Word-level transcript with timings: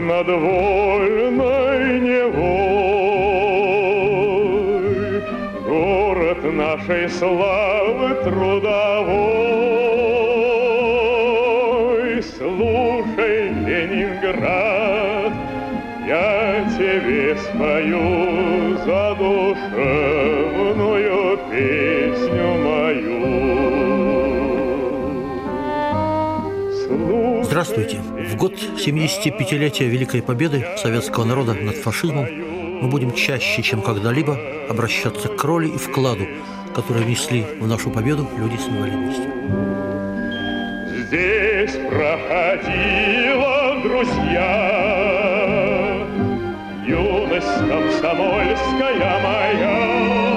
Над 0.00 0.26
вольной 0.28 2.00
Невой, 2.00 2.68
Город 5.66 6.44
нашей 6.44 7.08
славы 7.08 8.14
трудовой. 8.24 9.48
Слушай, 12.36 13.48
Ленинград, 13.66 15.32
я 16.06 16.64
тебе 16.76 17.36
спою 17.36 18.76
задушевную 18.84 19.78
песню 21.50 22.07
Здравствуйте. 27.58 27.98
В 27.98 28.36
год 28.36 28.52
75-летия 28.52 29.88
Великой 29.88 30.22
Победы 30.22 30.64
советского 30.76 31.24
народа 31.24 31.54
над 31.54 31.74
фашизмом 31.74 32.24
мы 32.82 32.88
будем 32.88 33.12
чаще, 33.12 33.62
чем 33.62 33.82
когда-либо, 33.82 34.38
обращаться 34.70 35.26
к 35.26 35.42
роли 35.42 35.66
и 35.66 35.76
вкладу, 35.76 36.24
которые 36.72 37.04
внесли 37.04 37.44
в 37.58 37.66
нашу 37.66 37.90
победу 37.90 38.28
люди 38.38 38.56
с 38.58 38.68
инвалидностью. 38.68 39.32
Здесь 41.08 41.72
проходила, 41.88 43.82
друзья, 43.82 44.46
Юность 46.86 47.58
комсомольская 47.68 49.20
моя. 49.20 50.27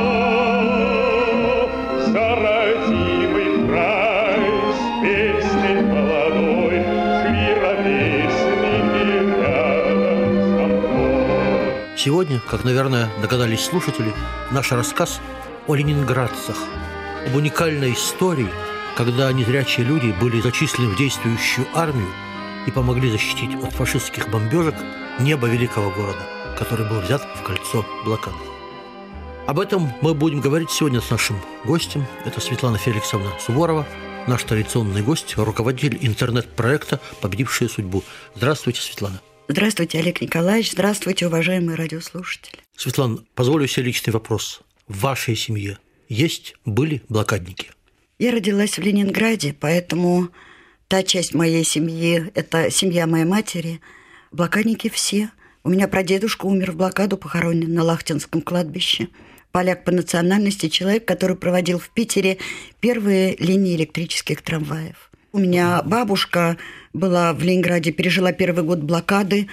Сегодня, 11.98 12.40
как, 12.40 12.64
наверное, 12.64 13.10
догадались 13.22 13.66
слушатели, 13.66 14.14
наш 14.52 14.72
рассказ 14.72 15.20
о 15.68 15.76
ленинградцах, 15.76 16.58
об 17.28 17.36
уникальной 17.36 17.94
истории, 17.94 18.50
когда 18.96 19.32
незрячие 19.32 19.86
люди 19.86 20.16
были 20.20 20.42
зачислены 20.42 20.90
в 20.90 20.98
действующую 20.98 21.68
армию 21.74 22.10
и 22.66 22.72
помогли 22.72 23.12
защитить 23.12 23.56
от 23.62 23.74
фашистских 23.74 24.30
бомбежек 24.30 24.76
небо 25.20 25.48
великого 25.48 25.92
города, 25.92 26.26
который 26.58 26.88
был 26.90 27.02
взят 27.02 27.22
в 27.36 27.44
кольцо 27.44 27.86
блокады. 28.06 28.38
Об 29.48 29.60
этом 29.60 29.92
мы 30.02 30.14
будем 30.14 30.40
говорить 30.40 30.72
сегодня 30.72 31.02
с 31.02 31.10
нашим 31.10 31.40
гостем. 31.66 32.06
Это 32.26 32.40
Светлана 32.40 32.78
Феликсовна 32.78 33.32
Суворова, 33.40 33.86
наш 34.28 34.44
традиционный 34.44 35.02
гость, 35.02 35.36
руководитель 35.38 35.98
интернет-проекта 36.02 37.00
«Победившая 37.22 37.68
судьбу». 37.68 38.04
Здравствуйте, 38.36 38.82
Светлана. 38.82 39.20
Здравствуйте, 39.52 40.00
Олег 40.00 40.22
Николаевич. 40.22 40.72
Здравствуйте, 40.72 41.28
уважаемые 41.28 41.76
радиослушатели. 41.76 42.60
Светлана, 42.78 43.18
позволю 43.36 43.68
себе 43.68 43.88
личный 43.88 44.14
вопрос. 44.14 44.62
В 44.88 45.02
вашей 45.02 45.36
семье 45.36 45.78
есть, 46.08 46.56
были 46.64 47.02
блокадники? 47.10 47.70
Я 48.18 48.32
родилась 48.32 48.78
в 48.78 48.82
Ленинграде, 48.82 49.54
поэтому 49.60 50.30
та 50.88 51.04
часть 51.04 51.34
моей 51.34 51.66
семьи, 51.66 52.32
это 52.34 52.72
семья 52.72 53.08
моей 53.08 53.26
матери, 53.26 53.82
блокадники 54.32 54.90
все. 54.90 55.32
У 55.66 55.70
меня 55.70 55.90
прадедушка 55.90 56.46
умер 56.46 56.72
в 56.72 56.78
блокаду, 56.78 57.18
похоронен 57.18 57.74
на 57.74 57.84
Лахтинском 57.84 58.42
кладбище. 58.42 59.10
Поляк 59.52 59.84
по 59.84 59.92
национальности, 59.92 60.70
человек, 60.70 61.04
который 61.04 61.36
проводил 61.36 61.78
в 61.78 61.90
Питере 61.90 62.38
первые 62.80 63.36
линии 63.36 63.76
электрических 63.76 64.44
трамваев. 64.44 65.12
У 65.34 65.40
меня 65.40 65.82
бабушка 65.84 66.58
была 66.94 67.34
в 67.34 67.42
Ленинграде, 67.42 67.92
пережила 67.92 68.32
первый 68.32 68.64
год 68.64 68.80
блокады. 68.80 69.48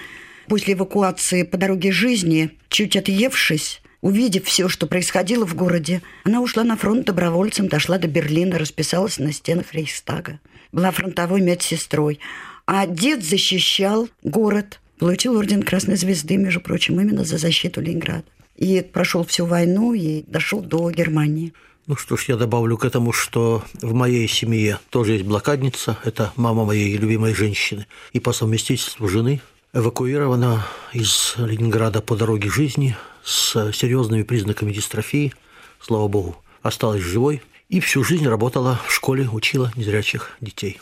После 0.47 0.73
эвакуации 0.73 1.43
по 1.43 1.57
дороге 1.57 1.91
жизни, 1.91 2.51
чуть 2.69 2.95
отъевшись, 2.95 3.81
увидев 4.01 4.45
все, 4.45 4.67
что 4.67 4.87
происходило 4.87 5.45
в 5.45 5.55
городе, 5.55 6.01
она 6.23 6.41
ушла 6.41 6.63
на 6.63 6.75
фронт 6.75 7.05
добровольцем, 7.05 7.67
дошла 7.67 7.97
до 7.97 8.07
Берлина, 8.07 8.57
расписалась 8.57 9.19
на 9.19 9.31
стенах 9.31 9.73
Рейхстага. 9.73 10.39
Была 10.71 10.91
фронтовой 10.91 11.41
медсестрой. 11.41 12.19
А 12.65 12.85
дед 12.85 13.23
защищал 13.23 14.09
город, 14.23 14.79
получил 14.99 15.35
орден 15.35 15.63
Красной 15.63 15.95
Звезды, 15.95 16.37
между 16.37 16.61
прочим, 16.61 16.99
именно 16.99 17.23
за 17.23 17.37
защиту 17.37 17.81
Ленинграда. 17.81 18.23
И 18.55 18.81
прошел 18.81 19.23
всю 19.23 19.45
войну 19.45 19.93
и 19.93 20.23
дошел 20.27 20.61
до 20.61 20.91
Германии. 20.91 21.53
Ну 21.89 21.95
что 21.95 22.17
ж, 22.17 22.25
я 22.27 22.35
добавлю 22.35 22.77
к 22.77 22.85
этому, 22.85 23.11
что 23.11 23.63
в 23.81 23.95
моей 23.95 24.27
семье 24.27 24.77
тоже 24.91 25.13
есть 25.13 25.25
блокадница. 25.25 25.97
Это 26.03 26.31
мама 26.35 26.63
моей 26.63 26.95
любимой 26.95 27.33
женщины. 27.33 27.87
И 28.13 28.19
по 28.19 28.31
совместительству 28.31 29.07
жены 29.07 29.41
эвакуирована 29.73 30.67
из 30.93 31.33
Ленинграда 31.37 32.01
по 32.01 32.15
дороге 32.15 32.47
жизни 32.47 32.95
с 33.23 33.71
серьезными 33.73 34.21
признаками 34.21 34.71
дистрофии. 34.71 35.33
Слава 35.81 36.07
богу, 36.07 36.37
осталась 36.61 37.01
живой. 37.01 37.41
И 37.69 37.79
всю 37.79 38.03
жизнь 38.03 38.27
работала 38.27 38.79
в 38.85 38.93
школе, 38.93 39.27
учила 39.27 39.71
незрячих 39.75 40.37
детей. 40.41 40.79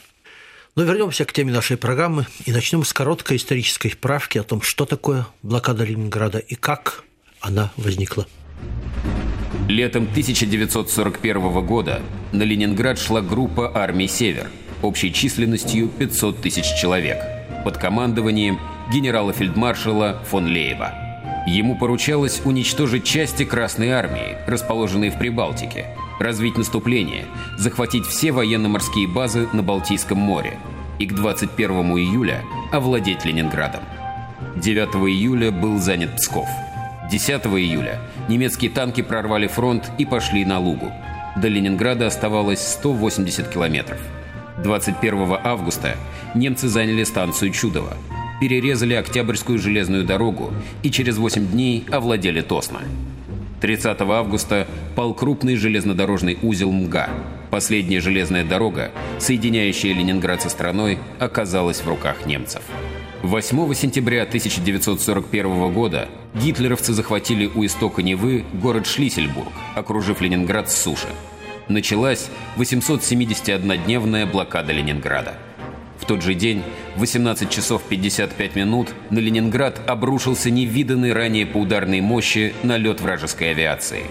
Но 0.75 0.84
вернемся 0.84 1.24
к 1.24 1.31
теме 1.31 1.53
нашей 1.53 1.78
программы 1.78 2.28
и 2.45 2.51
начнем 2.51 2.84
с 2.84 2.91
короткой 2.91 3.38
исторической 3.38 3.91
справки 3.91 4.39
о 4.39 4.44
том, 4.44 4.62
что 4.62 4.85
такое 4.85 5.25
блокада 5.41 5.85
Ленинграда 5.85 6.39
и 6.39 6.56
как 6.56 7.06
она 7.39 7.72
возникла. 7.78 8.28
Летом 9.68 10.04
1941 10.04 11.66
года 11.66 12.02
на 12.32 12.44
Ленинград 12.44 12.98
шла 12.98 13.22
группа 13.22 13.70
армий 13.76 14.08
«Север» 14.08 14.50
общей 14.82 15.12
численностью 15.12 15.90
500 15.90 16.40
тысяч 16.40 16.66
человек 16.80 17.18
под 17.66 17.78
командованием 17.78 18.60
генерала-фельдмаршала 18.94 20.24
фон 20.26 20.46
Лейба. 20.46 20.94
Ему 21.48 21.78
поручалось 21.78 22.42
уничтожить 22.46 23.04
части 23.04 23.44
Красной 23.44 23.90
армии, 23.90 24.38
расположенные 24.48 25.12
в 25.12 25.18
Прибалтике, 25.20 25.88
развить 26.18 26.58
наступление, 26.58 27.26
захватить 27.58 28.06
все 28.06 28.32
военно-морские 28.32 29.10
базы 29.10 29.50
на 29.52 29.64
Балтийском 29.64 30.18
море 30.18 30.58
и 30.98 31.06
к 31.06 31.14
21 31.14 31.72
июля 31.98 32.42
овладеть 32.72 33.26
Ленинградом. 33.26 33.84
9 34.56 34.96
июля 35.10 35.52
был 35.52 35.78
занят 35.78 36.16
Псков. 36.16 36.48
10 37.12 37.46
июля 37.48 38.00
немецкие 38.28 38.72
танки 38.72 39.02
прорвали 39.02 39.48
фронт 39.48 39.92
и 39.98 40.06
пошли 40.06 40.46
на 40.46 40.60
Лугу. 40.60 40.92
До 41.36 41.48
Ленинграда 41.48 42.08
оставалось 42.08 42.60
180 42.60 43.48
километров. 43.50 44.00
21 44.64 45.38
августа 45.44 45.96
немцы 46.34 46.68
заняли 46.68 47.04
станцию 47.04 47.52
Чудово, 47.52 47.94
перерезали 48.42 48.96
Октябрьскую 48.96 49.60
железную 49.60 50.04
дорогу 50.04 50.52
и 50.84 50.90
через 50.90 51.18
8 51.18 51.48
дней 51.48 51.86
овладели 51.92 52.42
Тосно. 52.42 52.82
30 53.62 54.02
августа 54.02 54.68
пал 54.96 55.14
крупный 55.14 55.56
железнодорожный 55.56 56.38
узел 56.42 56.72
МГА. 56.72 57.10
Последняя 57.50 58.02
железная 58.02 58.44
дорога, 58.44 58.92
соединяющая 59.20 59.94
Ленинград 59.94 60.42
со 60.42 60.50
страной, 60.50 61.00
оказалась 61.20 61.82
в 61.82 61.88
руках 61.88 62.26
немцев. 62.26 62.62
8 63.24 63.74
сентября 63.74 64.24
1941 64.24 65.74
года 65.74 66.08
гитлеровцы 66.36 66.94
захватили 66.94 67.48
у 67.48 67.66
истока 67.66 68.04
Невы 68.04 68.46
город 68.54 68.86
Шлиссельбург, 68.86 69.52
окружив 69.74 70.22
Ленинград 70.22 70.69
с 70.69 70.80
суши. 70.80 71.08
Началась 71.68 72.30
871-дневная 72.58 74.28
блокада 74.28 74.72
Ленинграда. 74.72 75.34
В 76.00 76.06
тот 76.06 76.22
же 76.22 76.36
день, 76.36 76.62
в 76.96 77.00
18 77.00 77.50
часов 77.50 77.81
55 77.90 78.56
минут, 78.56 78.90
на 79.10 79.18
Ленинград 79.18 79.81
обрушился 79.90 80.52
невиданный 80.52 81.12
ранее 81.12 81.48
по 81.48 81.58
ударной 81.58 82.02
мощи 82.02 82.54
налет 82.62 83.02
вражеской 83.02 83.50
авиации. 83.50 84.04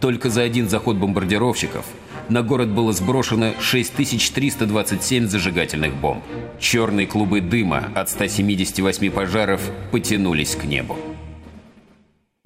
Только 0.00 0.30
за 0.30 0.42
один 0.42 0.68
заход 0.68 0.96
бомбардировщиков 0.96 1.86
на 2.28 2.42
город 2.42 2.68
было 2.68 2.92
сброшено 2.92 3.54
6327 3.60 5.28
зажигательных 5.28 5.94
бомб. 5.94 6.22
Черные 6.60 7.06
клубы 7.06 7.40
дыма 7.40 7.90
от 7.94 8.10
178 8.10 9.10
пожаров 9.10 9.60
потянулись 9.90 10.54
к 10.54 10.64
небу. 10.64 10.96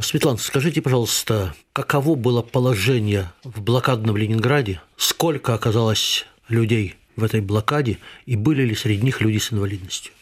Светлана, 0.00 0.38
скажите, 0.38 0.82
пожалуйста, 0.82 1.54
каково 1.72 2.16
было 2.16 2.42
положение 2.42 3.32
в 3.44 3.62
блокадном 3.62 4.16
Ленинграде? 4.16 4.80
Сколько 4.96 5.54
оказалось 5.54 6.26
людей 6.48 6.96
в 7.14 7.22
этой 7.22 7.40
блокаде? 7.40 7.98
И 8.26 8.36
были 8.36 8.62
ли 8.62 8.74
среди 8.74 9.04
них 9.04 9.20
люди 9.20 9.38
с 9.38 9.52
инвалидностью? 9.52 10.12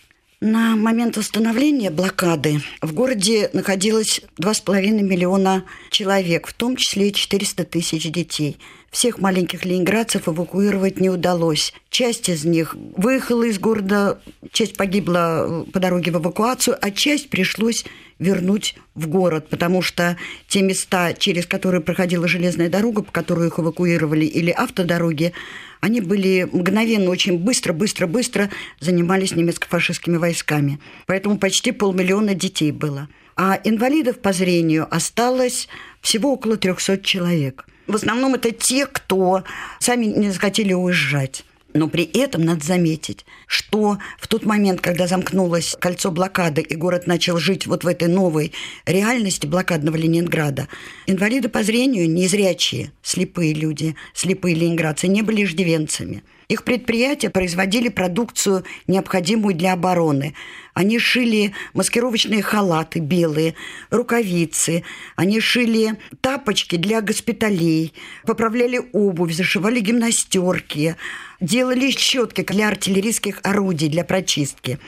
На 0.42 0.74
момент 0.74 1.18
установления 1.18 1.90
блокады 1.90 2.62
в 2.80 2.94
городе 2.94 3.50
находилось 3.52 4.22
2,5 4.40 5.02
миллиона 5.02 5.66
человек, 5.90 6.46
в 6.46 6.54
том 6.54 6.76
числе 6.76 7.12
400 7.12 7.64
тысяч 7.64 8.10
детей. 8.10 8.56
Всех 8.90 9.20
маленьких 9.20 9.64
ленинградцев 9.64 10.28
эвакуировать 10.28 10.98
не 10.98 11.10
удалось. 11.10 11.72
Часть 11.90 12.28
из 12.28 12.44
них 12.44 12.74
выехала 12.96 13.44
из 13.44 13.60
города, 13.60 14.20
часть 14.50 14.76
погибла 14.76 15.64
по 15.72 15.78
дороге 15.78 16.10
в 16.10 16.16
эвакуацию, 16.16 16.76
а 16.80 16.90
часть 16.90 17.30
пришлось 17.30 17.84
вернуть 18.18 18.74
в 18.96 19.06
город, 19.06 19.48
потому 19.48 19.80
что 19.80 20.16
те 20.48 20.62
места, 20.62 21.14
через 21.14 21.46
которые 21.46 21.80
проходила 21.80 22.26
железная 22.26 22.68
дорога, 22.68 23.02
по 23.02 23.12
которой 23.12 23.46
их 23.46 23.60
эвакуировали, 23.60 24.24
или 24.24 24.50
автодороги, 24.50 25.34
они 25.80 26.00
были 26.00 26.48
мгновенно, 26.50 27.10
очень 27.10 27.38
быстро, 27.38 27.72
быстро, 27.72 28.08
быстро 28.08 28.50
занимались 28.80 29.36
немецко-фашистскими 29.36 30.16
войсками. 30.16 30.80
Поэтому 31.06 31.38
почти 31.38 31.70
полмиллиона 31.70 32.34
детей 32.34 32.72
было. 32.72 33.08
А 33.36 33.58
инвалидов 33.62 34.18
по 34.18 34.32
зрению 34.32 34.92
осталось 34.92 35.68
всего 36.00 36.32
около 36.32 36.56
300 36.56 36.98
человек. 36.98 37.64
В 37.90 37.96
основном 37.96 38.34
это 38.34 38.52
те, 38.52 38.86
кто 38.86 39.42
сами 39.80 40.04
не 40.04 40.30
захотели 40.30 40.72
уезжать. 40.72 41.44
Но 41.74 41.88
при 41.88 42.04
этом 42.04 42.42
надо 42.42 42.64
заметить, 42.64 43.24
что 43.46 43.98
в 44.18 44.28
тот 44.28 44.44
момент, 44.44 44.80
когда 44.80 45.08
замкнулось 45.08 45.76
кольцо 45.78 46.12
блокады 46.12 46.62
и 46.62 46.76
город 46.76 47.08
начал 47.08 47.38
жить 47.38 47.66
вот 47.66 47.82
в 47.82 47.88
этой 47.88 48.06
новой 48.06 48.52
реальности 48.86 49.46
блокадного 49.46 49.96
Ленинграда, 49.96 50.68
инвалиды 51.06 51.48
по 51.48 51.64
зрению, 51.64 52.08
незрячие, 52.08 52.92
слепые 53.02 53.54
люди, 53.54 53.96
слепые 54.14 54.54
ленинградцы, 54.54 55.08
не 55.08 55.22
были 55.22 55.44
иждивенцами. 55.44 56.22
Их 56.48 56.64
предприятия 56.64 57.30
производили 57.30 57.88
продукцию, 57.88 58.64
необходимую 58.88 59.54
для 59.54 59.72
обороны. 59.72 60.34
Они 60.74 60.98
шили 60.98 61.52
маскировочные 61.74 62.42
халаты 62.42 63.00
белые, 63.00 63.54
рукавицы, 63.90 64.84
они 65.16 65.40
шили 65.40 65.96
тапочки 66.20 66.76
для 66.76 67.00
госпиталей, 67.00 67.92
поправляли 68.24 68.80
обувь, 68.92 69.32
зашивали 69.32 69.80
гимнастерки, 69.80 70.96
делали 71.40 71.90
щетки 71.90 72.42
для 72.42 72.68
артиллерийских 72.68 73.40
орудий, 73.42 73.88
для 73.88 74.04
прочистки. 74.04 74.78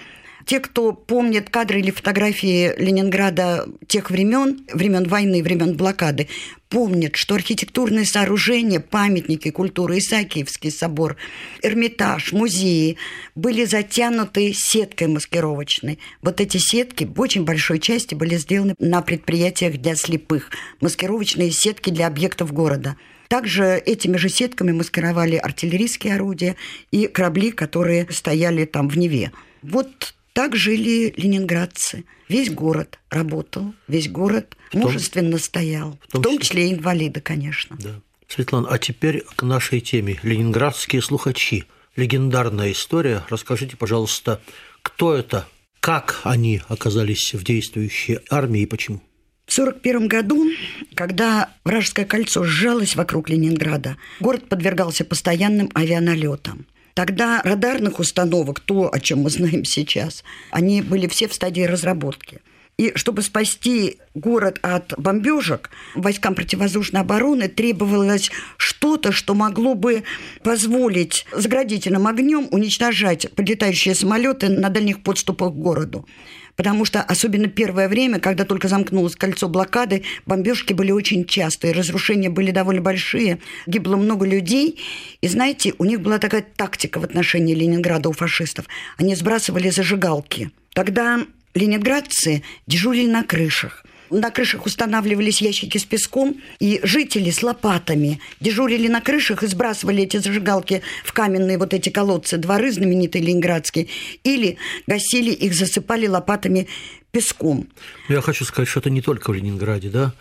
Те, 0.45 0.61
кто 0.61 0.93
помнит 0.93 1.51
кадры 1.51 1.81
или 1.81 1.91
фотографии 1.91 2.73
Ленинграда 2.79 3.69
тех 3.87 4.11
времен, 4.11 4.65
времен 4.73 5.09
войны, 5.09 5.43
времен 5.43 5.77
блокады, 5.77 6.29
помнят, 6.69 7.17
что 7.17 7.35
архитектурные 7.35 8.07
сооружения, 8.07 8.81
памятники 8.81 9.51
культуры, 9.51 9.99
Исаакиевский 9.99 10.71
собор, 10.71 11.17
Эрмитаж, 11.63 12.33
музеи 12.33 12.97
были 13.35 13.65
затянуты 13.65 14.53
сеткой 14.55 15.09
маскировочной. 15.09 15.99
Вот 16.23 16.41
эти 16.41 16.57
сетки 16.57 17.05
в 17.05 17.21
очень 17.21 17.45
большой 17.45 17.79
части 17.79 18.15
были 18.15 18.37
сделаны 18.37 18.75
на 18.79 19.03
предприятиях 19.03 19.79
для 19.79 19.95
слепых. 19.97 20.51
Маскировочные 20.81 21.51
сетки 21.51 21.91
для 21.91 22.07
объектов 22.07 22.53
города. 22.53 22.97
Также 23.29 23.79
этими 23.79 24.19
же 24.19 24.29
сетками 24.29 24.73
маскировали 24.73 25.37
артиллерийские 25.37 26.17
орудия 26.17 26.57
и 26.91 27.07
корабли, 27.07 27.51
которые 27.51 28.07
стояли 28.11 28.67
там 28.67 28.89
в 28.89 28.99
Неве. 28.99 29.33
Вот 29.63 30.15
так 30.33 30.57
жили 30.57 31.13
ленинградцы. 31.17 32.05
Весь 32.29 32.51
город 32.51 32.99
работал, 33.11 33.75
весь 33.89 34.09
город 34.09 34.57
том, 34.71 34.83
мужественно 34.83 35.39
стоял. 35.39 35.99
В 36.09 36.13
том, 36.13 36.21
в 36.21 36.25
том 36.25 36.39
числе 36.39 36.69
и 36.69 36.75
инвалиды, 36.75 37.21
конечно. 37.21 37.77
Да. 37.79 38.01
Светлана, 38.29 38.69
а 38.69 38.79
теперь 38.79 39.25
к 39.37 39.43
нашей 39.43 39.81
теме. 39.81 40.19
Ленинградские 40.23 41.03
слухачи. 41.03 41.65
Легендарная 41.97 42.73
история. 42.73 43.23
Расскажите, 43.29 43.77
пожалуйста, 43.77 44.41
кто 44.81 45.15
это, 45.15 45.47
как 45.81 46.21
они 46.25 46.63
оказались 46.69 47.35
в 47.35 47.45
действующей 47.45 48.21
армии 48.31 48.63
и 48.63 48.67
почему? 48.67 49.03
В 49.45 49.53
1941 49.53 50.09
году, 50.09 50.51
когда 50.95 51.51
вражеское 51.65 52.07
кольцо 52.07 52.45
сжалось 52.45 52.97
вокруг 52.97 53.29
Ленинграда, 53.29 53.99
город 54.21 54.49
подвергался 54.49 55.05
постоянным 55.05 55.69
авианалетам. 55.75 56.67
Тогда 56.95 57.41
радарных 57.43 57.99
установок, 57.99 58.61
то, 58.61 58.93
о 58.93 59.01
чем 59.01 59.21
мы 59.21 59.31
знаем 59.31 59.65
сейчас, 59.65 60.25
они 60.51 60.83
были 60.83 61.07
все 61.07 61.29
в 61.29 61.35
стадии 61.35 61.63
разработки. 61.63 62.41
И 62.79 62.93
чтобы 62.97 63.23
спасти 63.23 63.99
город 64.15 64.59
от 64.63 64.95
бомбежек, 64.97 65.71
войскам 65.95 66.35
противовоздушной 66.35 67.03
обороны 67.03 67.49
требовалось 67.49 68.31
что-то, 68.57 69.13
что 69.13 69.35
могло 69.35 69.75
бы 69.75 70.05
позволить 70.43 71.27
заградительным 71.33 72.07
огнем 72.07 72.49
уничтожать 72.51 73.31
подлетающие 73.37 73.95
самолеты 73.95 74.49
на 74.49 74.71
дальних 74.71 75.03
подступах 75.03 75.53
к 75.53 75.57
городу 75.57 76.09
потому 76.57 76.85
что 76.85 77.03
особенно 77.03 77.49
первое 77.49 77.89
время, 77.89 78.19
когда 78.21 78.45
только 78.45 78.69
замкнулось 78.69 79.17
кольцо 79.17 79.49
блокады, 79.49 80.03
бомбежки 80.27 80.73
были 80.73 80.91
очень 80.91 81.25
частые, 81.25 81.73
разрушения 81.73 82.31
были 82.31 82.51
довольно 82.51 82.83
большие, 82.83 83.39
гибло 83.67 83.97
много 83.97 84.27
людей. 84.27 84.81
И 85.21 85.29
знаете, 85.29 85.75
у 85.79 85.85
них 85.85 86.01
была 86.01 86.19
такая 86.19 86.43
тактика 86.43 86.99
в 86.99 87.05
отношении 87.05 87.55
Ленинграда 87.55 88.09
у 88.09 88.13
фашистов. 88.13 88.67
Они 88.97 89.15
сбрасывали 89.15 89.71
зажигалки. 89.71 90.51
Тогда 90.75 91.21
ленинградцы 91.55 92.43
дежурили 92.67 93.11
на 93.11 93.25
крышах– 93.25 93.82
на 94.13 94.31
крышах 94.31 94.67
устанавливались 94.67 95.41
ящики 95.41 95.79
с 95.79 95.85
песком, 95.85 96.41
и 96.61 96.81
жители 96.83 97.31
с 97.31 97.43
лопатами 97.43 98.21
дежурили 98.41 98.89
на 98.89 99.01
крышах 99.01 99.43
и 99.43 99.47
сбрасывали 99.47 100.03
эти 100.03 100.19
зажигалки 100.19 100.83
в 101.05 101.13
каменные 101.13 101.59
вот 101.59 101.75
эти 101.75 101.89
колодцы, 101.89 102.37
дворы 102.37 102.71
знаменитые 102.71 103.25
ленинградские, 103.25 103.89
или 104.23 104.59
гасили 104.87 105.31
их, 105.31 105.55
засыпали 105.55 106.07
лопатами 106.07 106.69
песком. 107.11 107.69
Я 108.09 108.21
хочу 108.23 108.45
сказать, 108.45 108.69
что 108.69 108.81
это 108.81 108.91
не 108.91 109.03
только 109.03 109.31
в 109.31 109.35
Ленинграде, 109.35 109.91
да? 109.91 110.15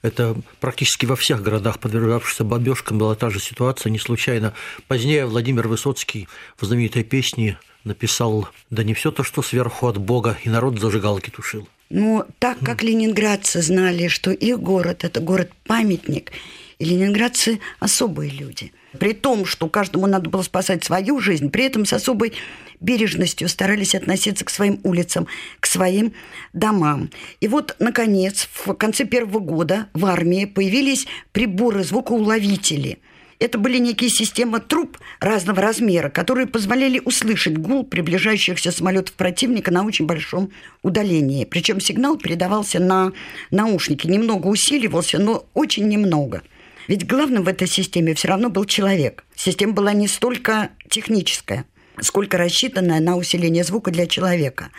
Это 0.00 0.36
практически 0.60 1.06
во 1.06 1.16
всех 1.16 1.42
городах, 1.42 1.78
подвергавшихся 1.78 2.44
бомбежкам, 2.44 2.98
была 2.98 3.14
та 3.14 3.30
же 3.30 3.40
ситуация, 3.40 3.90
не 3.90 3.98
случайно. 3.98 4.54
Позднее 4.86 5.26
Владимир 5.26 5.68
Высоцкий 5.68 6.28
в 6.56 6.64
знаменитой 6.64 7.04
песне 7.04 7.58
написал 7.88 8.48
«Да 8.70 8.84
не 8.84 8.94
все 8.94 9.10
то, 9.10 9.24
что 9.24 9.42
сверху 9.42 9.88
от 9.88 9.98
Бога, 9.98 10.38
и 10.44 10.48
народ 10.48 10.78
зажигалки 10.78 11.30
тушил». 11.30 11.68
Но 11.90 12.26
так 12.38 12.58
как 12.60 12.82
ленинградцы 12.82 13.62
знали, 13.62 14.08
что 14.08 14.30
их 14.30 14.60
город– 14.60 14.98
это 15.04 15.20
город-памятник, 15.20 16.32
и 16.78 16.84
ленинградцы– 16.84 17.60
особые 17.80 18.30
люди. 18.30 18.72
При 18.98 19.12
том, 19.12 19.44
что 19.44 19.68
каждому 19.68 20.06
надо 20.06 20.30
было 20.30 20.42
спасать 20.42 20.84
свою 20.84 21.18
жизнь, 21.18 21.50
при 21.50 21.64
этом 21.64 21.86
с 21.86 21.92
особой 21.92 22.34
бережностью 22.80 23.48
старались 23.48 23.94
относиться 23.94 24.44
к 24.44 24.50
своим 24.50 24.80
улицам, 24.84 25.26
к 25.60 25.66
своим 25.66 26.12
домам. 26.52 27.10
И 27.40 27.48
вот, 27.48 27.74
наконец, 27.80 28.48
в 28.52 28.74
конце 28.74 29.04
первого 29.04 29.40
года 29.40 29.88
в 29.94 30.04
армии 30.06 30.44
появились 30.44 31.06
приборы, 31.32 31.82
звукоуловители– 31.82 32.98
это 33.38 33.58
были 33.58 33.78
некие 33.78 34.10
системы 34.10 34.60
труб 34.60 34.98
разного 35.20 35.62
размера, 35.62 36.08
которые 36.08 36.46
позволяли 36.46 37.00
услышать 37.04 37.56
гул 37.56 37.84
приближающихся 37.84 38.72
самолетов 38.72 39.14
противника 39.14 39.70
на 39.70 39.84
очень 39.84 40.06
большом 40.06 40.50
удалении. 40.82 41.44
Причем 41.44 41.80
сигнал 41.80 42.16
передавался 42.16 42.80
на 42.80 43.12
наушники, 43.50 44.06
немного 44.06 44.48
усиливался, 44.48 45.18
но 45.18 45.46
очень 45.54 45.88
немного. 45.88 46.42
Ведь 46.88 47.06
главным 47.06 47.44
в 47.44 47.48
этой 47.48 47.68
системе 47.68 48.14
все 48.14 48.28
равно 48.28 48.48
был 48.48 48.64
человек. 48.64 49.24
Система 49.36 49.74
была 49.74 49.92
не 49.92 50.08
столько 50.08 50.70
техническая, 50.88 51.66
сколько 52.00 52.38
рассчитанная 52.38 53.00
на 53.00 53.16
усиление 53.16 53.62
звука 53.62 53.90
для 53.90 54.06
человека. 54.06 54.70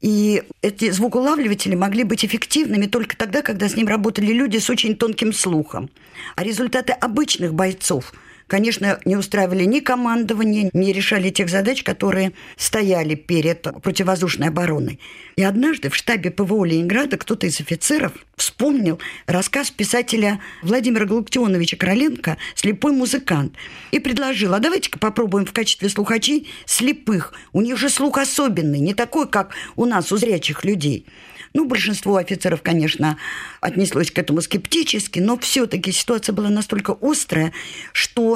И 0.00 0.42
эти 0.62 0.90
звукоулавливатели 0.90 1.74
могли 1.74 2.04
быть 2.04 2.24
эффективными 2.24 2.86
только 2.86 3.16
тогда, 3.16 3.42
когда 3.42 3.68
с 3.68 3.76
ним 3.76 3.86
работали 3.86 4.32
люди 4.32 4.58
с 4.58 4.68
очень 4.68 4.96
тонким 4.96 5.32
слухом. 5.32 5.90
А 6.36 6.44
результаты 6.44 6.92
обычных 6.92 7.54
бойцов– 7.54 8.12
конечно, 8.46 8.98
не 9.04 9.16
устраивали 9.16 9.64
ни 9.64 9.80
командование, 9.80 10.70
не 10.72 10.92
решали 10.92 11.30
тех 11.30 11.48
задач, 11.48 11.82
которые 11.82 12.32
стояли 12.56 13.14
перед 13.14 13.62
противовоздушной 13.82 14.48
обороной. 14.48 15.00
И 15.36 15.42
однажды 15.42 15.90
в 15.90 15.96
штабе 15.96 16.30
ПВО 16.30 16.64
Ленинграда 16.64 17.16
кто-то 17.16 17.46
из 17.46 17.60
офицеров 17.60 18.12
вспомнил 18.36 18.98
рассказ 19.26 19.70
писателя 19.70 20.40
Владимира 20.62 21.06
Галактионовича 21.06 21.76
Короленко 21.76 22.36
«Слепой 22.54 22.92
музыкант» 22.92 23.54
и 23.90 23.98
предложил, 23.98 24.54
а 24.54 24.60
давайте-ка 24.60 24.98
попробуем 24.98 25.46
в 25.46 25.52
качестве 25.52 25.88
слухачей 25.88 26.48
слепых. 26.66 27.32
У 27.52 27.60
них 27.60 27.76
же 27.78 27.88
слух 27.88 28.18
особенный, 28.18 28.80
не 28.80 28.94
такой, 28.94 29.28
как 29.28 29.54
у 29.76 29.84
нас, 29.86 30.12
у 30.12 30.16
зрячих 30.16 30.64
людей. 30.64 31.06
Ну, 31.56 31.66
большинство 31.66 32.16
офицеров, 32.16 32.62
конечно, 32.62 33.16
отнеслось 33.60 34.10
к 34.10 34.18
этому 34.18 34.40
скептически, 34.40 35.20
но 35.20 35.38
все-таки 35.38 35.92
ситуация 35.92 36.32
была 36.32 36.48
настолько 36.48 36.96
острая, 37.00 37.52
что 37.92 38.33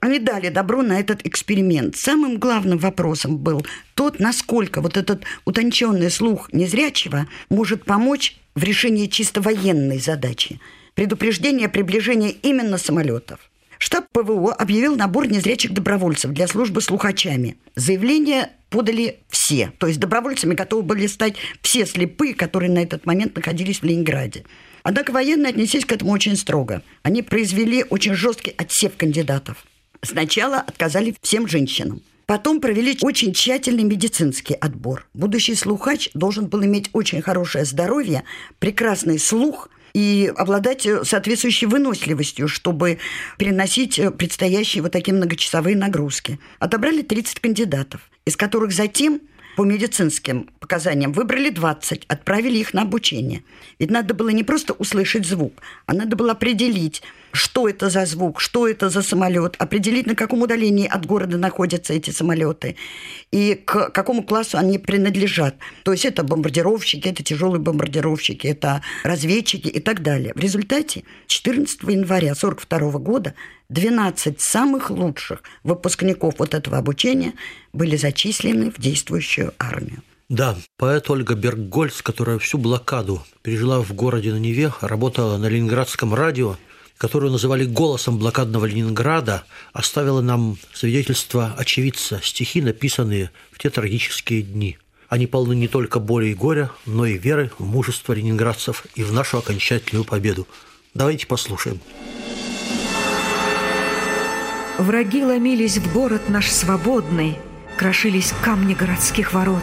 они 0.00 0.18
дали 0.18 0.48
добро 0.48 0.82
на 0.82 1.00
этот 1.00 1.26
эксперимент. 1.26 1.96
Самым 1.96 2.38
главным 2.38 2.78
вопросом 2.78 3.38
был 3.38 3.66
тот, 3.94 4.20
насколько 4.20 4.80
вот 4.80 4.96
этот 4.96 5.24
утонченный 5.44 6.10
слух 6.10 6.52
незрячего 6.52 7.26
может 7.48 7.84
помочь 7.84 8.36
в 8.54 8.62
решении 8.62 9.06
чисто 9.06 9.40
военной 9.40 9.98
задачи. 9.98 10.60
Предупреждение 10.94 11.68
приближения 11.68 12.30
именно 12.30 12.78
самолетов. 12.78 13.40
Штаб 13.78 14.06
ПВО 14.12 14.54
объявил 14.54 14.96
набор 14.96 15.28
незрячих 15.28 15.72
добровольцев 15.72 16.30
для 16.32 16.46
службы 16.46 16.80
слухачами. 16.80 17.56
Заявление 17.74 18.50
подали 18.70 19.20
все. 19.28 19.72
То 19.78 19.86
есть 19.86 20.00
добровольцами 20.00 20.54
готовы 20.54 20.82
были 20.82 21.06
стать 21.06 21.36
все 21.60 21.84
слепые, 21.84 22.34
которые 22.34 22.70
на 22.70 22.78
этот 22.78 23.04
момент 23.06 23.36
находились 23.36 23.80
в 23.80 23.84
Ленинграде. 23.84 24.44
Однако 24.88 25.10
военные 25.10 25.50
отнеслись 25.50 25.84
к 25.84 25.90
этому 25.90 26.12
очень 26.12 26.36
строго. 26.36 26.80
Они 27.02 27.20
произвели 27.20 27.84
очень 27.90 28.14
жесткий 28.14 28.54
отсев 28.56 28.96
кандидатов. 28.96 29.66
Сначала 30.00 30.58
отказали 30.58 31.12
всем 31.22 31.48
женщинам. 31.48 32.02
Потом 32.24 32.60
провели 32.60 32.96
очень 33.02 33.32
тщательный 33.32 33.82
медицинский 33.82 34.54
отбор. 34.54 35.08
Будущий 35.12 35.56
слухач 35.56 36.08
должен 36.14 36.46
был 36.46 36.64
иметь 36.64 36.90
очень 36.92 37.20
хорошее 37.20 37.64
здоровье, 37.64 38.22
прекрасный 38.60 39.18
слух 39.18 39.70
и 39.92 40.32
обладать 40.36 40.86
соответствующей 41.02 41.66
выносливостью, 41.66 42.46
чтобы 42.46 43.00
переносить 43.38 44.00
предстоящие 44.16 44.84
вот 44.84 44.92
такие 44.92 45.14
многочасовые 45.14 45.76
нагрузки. 45.76 46.38
Отобрали 46.60 47.02
30 47.02 47.40
кандидатов, 47.40 48.08
из 48.24 48.36
которых 48.36 48.70
затем 48.72 49.20
по 49.56 49.64
медицинским 49.64 50.48
показаниям 50.66 51.12
выбрали 51.12 51.50
20, 51.50 52.04
отправили 52.08 52.58
их 52.58 52.74
на 52.74 52.82
обучение. 52.82 53.44
Ведь 53.78 53.90
надо 53.90 54.14
было 54.14 54.30
не 54.30 54.42
просто 54.42 54.72
услышать 54.72 55.24
звук, 55.24 55.62
а 55.86 55.94
надо 55.94 56.16
было 56.16 56.32
определить, 56.32 57.02
что 57.32 57.68
это 57.68 57.88
за 57.88 58.04
звук, 58.04 58.40
что 58.40 58.66
это 58.66 58.90
за 58.90 59.02
самолет, 59.02 59.54
определить, 59.58 60.06
на 60.06 60.16
каком 60.16 60.42
удалении 60.42 60.88
от 60.88 61.06
города 61.06 61.38
находятся 61.38 61.92
эти 61.92 62.10
самолеты 62.10 62.76
и 63.30 63.54
к 63.54 63.90
какому 63.90 64.24
классу 64.24 64.58
они 64.58 64.78
принадлежат. 64.78 65.54
То 65.84 65.92
есть 65.92 66.04
это 66.04 66.24
бомбардировщики, 66.24 67.08
это 67.08 67.22
тяжелые 67.22 67.60
бомбардировщики, 67.60 68.48
это 68.48 68.82
разведчики 69.04 69.68
и 69.68 69.80
так 69.80 70.02
далее. 70.02 70.32
В 70.34 70.40
результате 70.40 71.04
14 71.28 71.82
января 71.82 72.32
1942 72.32 72.98
года 72.98 73.34
12 73.68 74.40
самых 74.40 74.90
лучших 74.90 75.42
выпускников 75.62 76.34
вот 76.38 76.54
этого 76.54 76.78
обучения 76.78 77.34
были 77.72 77.96
зачислены 77.96 78.70
в 78.70 78.80
действующую 78.80 79.52
армию. 79.58 80.02
Да, 80.28 80.56
поэт 80.76 81.08
Ольга 81.08 81.34
Берггольц, 81.34 82.02
которая 82.02 82.38
всю 82.38 82.58
блокаду 82.58 83.24
пережила 83.42 83.80
в 83.80 83.92
городе 83.92 84.32
на 84.32 84.38
Неве, 84.38 84.72
работала 84.80 85.36
на 85.38 85.46
ленинградском 85.46 86.14
радио, 86.14 86.56
которую 86.98 87.30
называли 87.30 87.64
голосом 87.64 88.18
блокадного 88.18 88.66
Ленинграда, 88.66 89.44
оставила 89.72 90.20
нам 90.20 90.58
свидетельство 90.72 91.54
очевидца, 91.56 92.20
стихи, 92.24 92.60
написанные 92.60 93.30
в 93.52 93.58
те 93.60 93.70
трагические 93.70 94.42
дни. 94.42 94.78
Они 95.08 95.28
полны 95.28 95.54
не 95.54 95.68
только 95.68 96.00
боли 96.00 96.26
и 96.26 96.34
горя, 96.34 96.72
но 96.86 97.06
и 97.06 97.16
веры 97.16 97.52
в 97.58 97.64
мужество 97.64 98.12
ленинградцев 98.12 98.84
и 98.96 99.04
в 99.04 99.12
нашу 99.12 99.38
окончательную 99.38 100.04
победу. 100.04 100.48
Давайте 100.94 101.28
послушаем. 101.28 101.78
Враги 104.78 105.22
ломились 105.22 105.78
в 105.78 105.92
город 105.92 106.28
наш 106.28 106.50
свободный, 106.50 107.38
Крошились 107.76 108.32
камни 108.42 108.72
городских 108.72 109.34
ворот. 109.34 109.62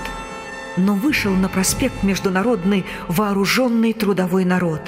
Но 0.77 0.95
вышел 0.95 1.33
на 1.33 1.49
проспект 1.49 2.03
международный 2.03 2.85
Вооруженный 3.07 3.93
трудовой 3.93 4.45
народ. 4.45 4.81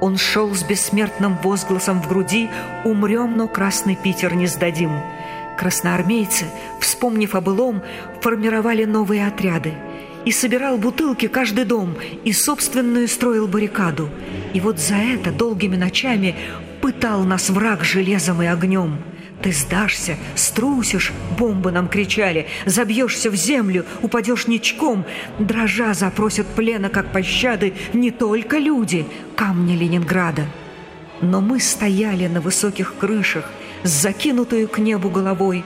Он 0.00 0.16
шел 0.16 0.54
с 0.54 0.62
бессмертным 0.62 1.36
возгласом 1.42 2.02
в 2.02 2.08
груди 2.08 2.50
«Умрем, 2.84 3.36
но 3.36 3.48
Красный 3.48 3.96
Питер 3.96 4.34
не 4.34 4.46
сдадим». 4.46 4.92
Красноармейцы, 5.58 6.46
вспомнив 6.80 7.34
о 7.34 7.40
былом, 7.40 7.82
формировали 8.20 8.84
новые 8.84 9.26
отряды. 9.26 9.74
И 10.24 10.32
собирал 10.32 10.76
бутылки 10.76 11.28
каждый 11.28 11.64
дом, 11.64 11.94
и 12.24 12.32
собственную 12.32 13.06
строил 13.08 13.46
баррикаду. 13.46 14.08
И 14.54 14.60
вот 14.60 14.78
за 14.78 14.96
это 14.96 15.30
долгими 15.30 15.76
ночами 15.76 16.34
пытал 16.80 17.22
нас 17.22 17.50
враг 17.50 17.84
железом 17.84 18.42
и 18.42 18.46
огнем– 18.46 18.98
ты 19.42 19.52
сдашься, 19.52 20.16
струсишь, 20.34 21.12
бомбы 21.38 21.72
нам 21.72 21.88
кричали, 21.88 22.46
забьешься 22.64 23.30
в 23.30 23.34
землю, 23.34 23.84
упадешь 24.00 24.46
ничком, 24.46 25.04
дрожа 25.38 25.94
запросят 25.94 26.46
плена, 26.46 26.88
как 26.88 27.12
пощады, 27.12 27.74
не 27.92 28.10
только 28.10 28.58
люди, 28.58 29.06
камни 29.36 29.76
Ленинграда. 29.76 30.46
Но 31.20 31.40
мы 31.40 31.60
стояли 31.60 32.26
на 32.26 32.40
высоких 32.40 32.94
крышах, 32.96 33.50
с 33.82 33.90
закинутую 33.90 34.68
к 34.68 34.78
небу 34.78 35.10
головой, 35.10 35.64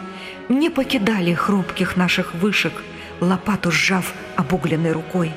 не 0.48 0.70
покидали 0.70 1.34
хрупких 1.34 1.96
наших 1.96 2.34
вышек, 2.34 2.72
лопату 3.20 3.70
сжав 3.70 4.12
обугленной 4.36 4.92
рукой. 4.92 5.32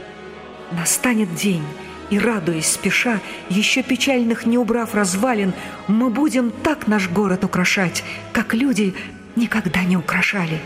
Настанет 0.71 1.33
день, 1.35 1.63
и, 2.09 2.17
радуясь 2.17 2.71
спеша, 2.71 3.19
еще 3.49 3.83
печальных 3.83 4.45
не 4.45 4.57
убрав 4.57 4.95
развалин, 4.95 5.53
мы 5.87 6.09
будем 6.09 6.51
так 6.51 6.87
наш 6.87 7.09
город 7.09 7.43
украшать, 7.43 8.03
как 8.33 8.53
люди 8.53 8.95
никогда 9.35 9.83
не 9.83 9.97
украшали. 9.97 10.59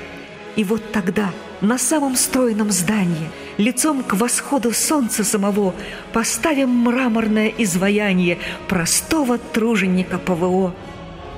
И 0.55 0.63
вот 0.63 0.91
тогда 0.91 1.31
на 1.61 1.77
самом 1.77 2.15
стройном 2.15 2.71
здании, 2.71 3.29
лицом 3.57 4.03
к 4.03 4.13
восходу 4.13 4.71
солнца 4.71 5.23
самого, 5.23 5.73
поставим 6.11 6.69
мраморное 6.69 7.51
изваяние 7.57 8.37
простого 8.67 9.37
труженика 9.37 10.19
ПВО. 10.19 10.75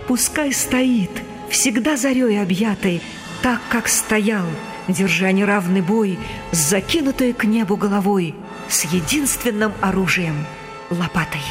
Пускай 0.07 0.51
стоит, 0.53 1.11
всегда 1.49 1.97
зарей 1.97 2.41
объятый, 2.41 3.01
так, 3.41 3.59
как 3.69 3.87
стоял, 3.87 4.45
держа 4.87 5.31
неравный 5.31 5.81
бой, 5.81 6.19
с 6.51 6.57
закинутой 6.57 7.33
к 7.33 7.45
небу 7.45 7.75
головой– 7.75 8.35
с 8.69 8.85
единственным 8.85 9.73
оружием– 9.81 10.45
лопатой. 10.89 11.41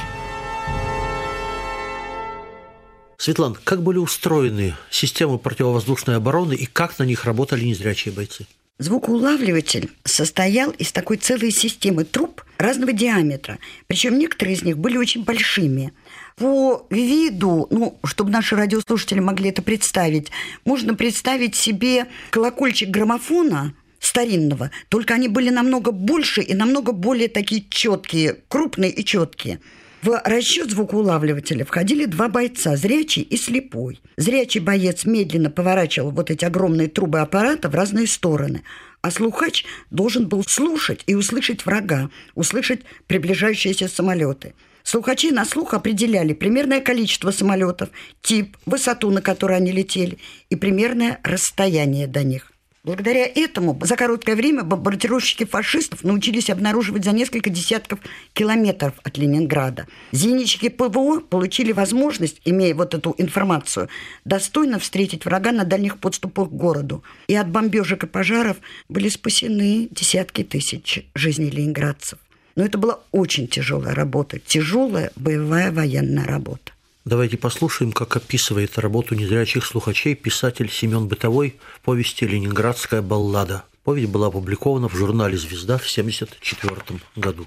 Светлан, 3.16 3.56
как 3.64 3.83
были 3.83 3.99
устроены 3.99 4.75
системы 4.90 5.38
противовоздушной 5.38 6.16
обороны 6.16 6.54
и 6.54 6.66
как 6.66 6.99
на 6.99 7.04
них 7.04 7.25
работали 7.25 7.64
незрячие 7.64 8.12
бойцы? 8.12 8.47
Звукоулавливатель 8.78 9.90
состоял 10.02 10.73
из 10.73 10.90
такой 10.90 11.16
целой 11.16 11.52
системы 11.52 12.04
труб 12.04 12.42
разного 12.59 12.92
диаметра. 12.92 13.59
Причем 13.87 14.18
некоторые 14.18 14.56
из 14.56 14.62
них 14.62 14.78
были 14.78 14.97
очень 14.97 15.25
большими. 15.25 15.92
По 16.37 16.85
виду, 16.90 17.68
ну, 17.71 17.99
чтобы 18.04 18.30
наши 18.30 18.56
радиослушатели 18.56 19.21
могли 19.21 19.50
это 19.50 19.62
представить, 19.62 20.33
можно 20.64 20.94
представить 20.94 21.54
себе 21.54 22.09
колокольчик 22.30 22.90
граммофона– 22.90 23.75
старинного, 24.04 24.70
только 24.88 25.14
они 25.14 25.28
были 25.28 25.50
намного 25.50 25.90
больше 25.90 26.42
и 26.42 26.54
намного 26.54 26.92
более 26.92 27.28
такие 27.28 27.64
четкие, 27.68 28.37
крупные 28.49 28.90
и 28.90 29.04
четкие. 29.04 29.61
В 30.02 30.20
расчет 30.23 30.70
звукоулавливателя 30.70 31.64
входили 31.64 32.04
два 32.04 32.28
бойца, 32.28 32.76
зрячий 32.76 33.23
и 33.23 33.38
слепой. 33.38 34.00
Зрячий 34.18 34.61
боец 34.61 35.06
медленно 35.06 35.50
поворачивал 35.50 36.11
вот 36.11 36.30
эти 36.30 36.44
огромные 36.44 36.88
трубы 36.88 37.20
аппарата 37.20 37.70
в 37.70 37.75
разные 37.75 38.06
стороны, 38.06 38.64
а 39.00 39.11
слухач 39.11 39.64
должен 39.90 40.28
был 40.28 40.44
слушать 40.46 41.02
и 41.06 41.14
услышать 41.14 41.64
врага, 41.64 42.11
услышать 42.34 42.82
приближающиеся 43.06 43.88
самолеты. 43.88 44.52
Слухачи 44.82 45.30
на 45.30 45.46
слух 45.46 45.73
определяли 45.73 46.34
примерное 46.34 46.82
количество 46.82 47.30
самолетов, 47.30 47.88
тип, 48.20 48.58
высоту, 48.66 49.11
на 49.11 49.23
которой 49.23 49.56
они 49.56 49.73
летели, 49.73 50.18
и 50.50 50.56
примерное 50.56 51.18
расстояние 51.25 52.06
до 52.06 52.23
них. 52.23 52.53
Благодаря 52.84 53.26
этому 53.26 53.78
за 53.80 53.96
короткое 53.96 54.36
время 54.36 54.62
бомбардировщики 54.62 55.46
фашистов 55.46 56.04
научились 56.04 56.50
обнаруживать 56.50 57.02
за 57.02 57.12
несколько 57.12 57.48
десятков 57.48 57.98
километров 58.34 58.92
от 59.02 59.16
Ленинграда. 59.16 59.86
Зенитчики 60.12 60.68
ПВО 60.68 61.20
получили 61.20 61.72
возможность, 61.72 62.42
имея 62.44 62.74
вот 62.74 62.92
эту 62.92 63.14
информацию, 63.16 63.88
достойно 64.26 64.78
встретить 64.78 65.24
врага 65.24 65.50
на 65.52 65.64
дальних 65.64 65.96
подступах 65.98 66.50
к 66.50 66.52
городу. 66.52 67.02
И 67.26 67.34
от 67.34 67.48
бомбежек 67.48 68.04
и 68.04 68.06
пожаров 68.06 68.58
были 68.90 69.08
спасены 69.08 69.88
десятки 69.90 70.44
тысяч 70.44 71.06
жизней 71.14 71.48
ленинградцев. 71.48 72.18
Но 72.54 72.66
это 72.66 72.76
была 72.76 73.00
очень 73.12 73.48
тяжелая 73.48 73.94
работа, 73.94 74.38
тяжелая 74.38 75.10
боевая 75.16 75.72
военная 75.72 76.26
работа. 76.26 76.73
Давайте 77.04 77.37
послушаем, 77.37 77.92
как 77.92 78.16
описывает 78.16 78.78
работу 78.78 79.14
незрячих 79.14 79.66
слухачей 79.66 80.14
писатель 80.14 80.70
Семен 80.70 81.06
Бытовой 81.06 81.56
в 81.75 81.80
повести 81.80 82.25
«Ленинградская 82.25 83.02
баллада». 83.02 83.64
Повесть 83.84 84.11
была 84.11 84.28
опубликована 84.28 84.88
в 84.88 84.94
журнале 84.94 85.37
«Звезда» 85.37 85.76
в 85.76 85.84
1974 85.87 87.00
году. 87.16 87.46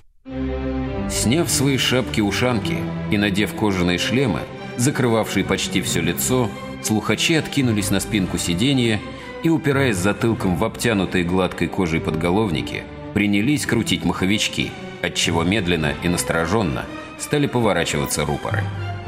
Сняв 1.09 1.49
свои 1.49 1.77
шапки-ушанки 1.77 2.77
и 3.09 3.17
надев 3.17 3.55
кожаные 3.55 3.97
шлемы, 3.97 4.41
закрывавшие 4.77 5.43
почти 5.43 5.81
все 5.81 6.01
лицо, 6.01 6.51
слухачи 6.83 7.33
откинулись 7.33 7.89
на 7.89 7.99
спинку 7.99 8.37
сиденья 8.37 9.01
и, 9.41 9.49
упираясь 9.49 9.97
затылком 9.97 10.55
в 10.55 10.63
обтянутые 10.63 11.23
гладкой 11.23 11.67
кожей 11.67 11.99
подголовники, 11.99 12.83
принялись 13.15 13.65
крутить 13.65 14.05
маховички, 14.05 14.71
отчего 15.01 15.41
медленно 15.41 15.95
и 16.03 16.09
настороженно 16.09 16.85
стали 17.17 17.47
поворачиваться 17.47 18.23
рупоры. 18.23 18.63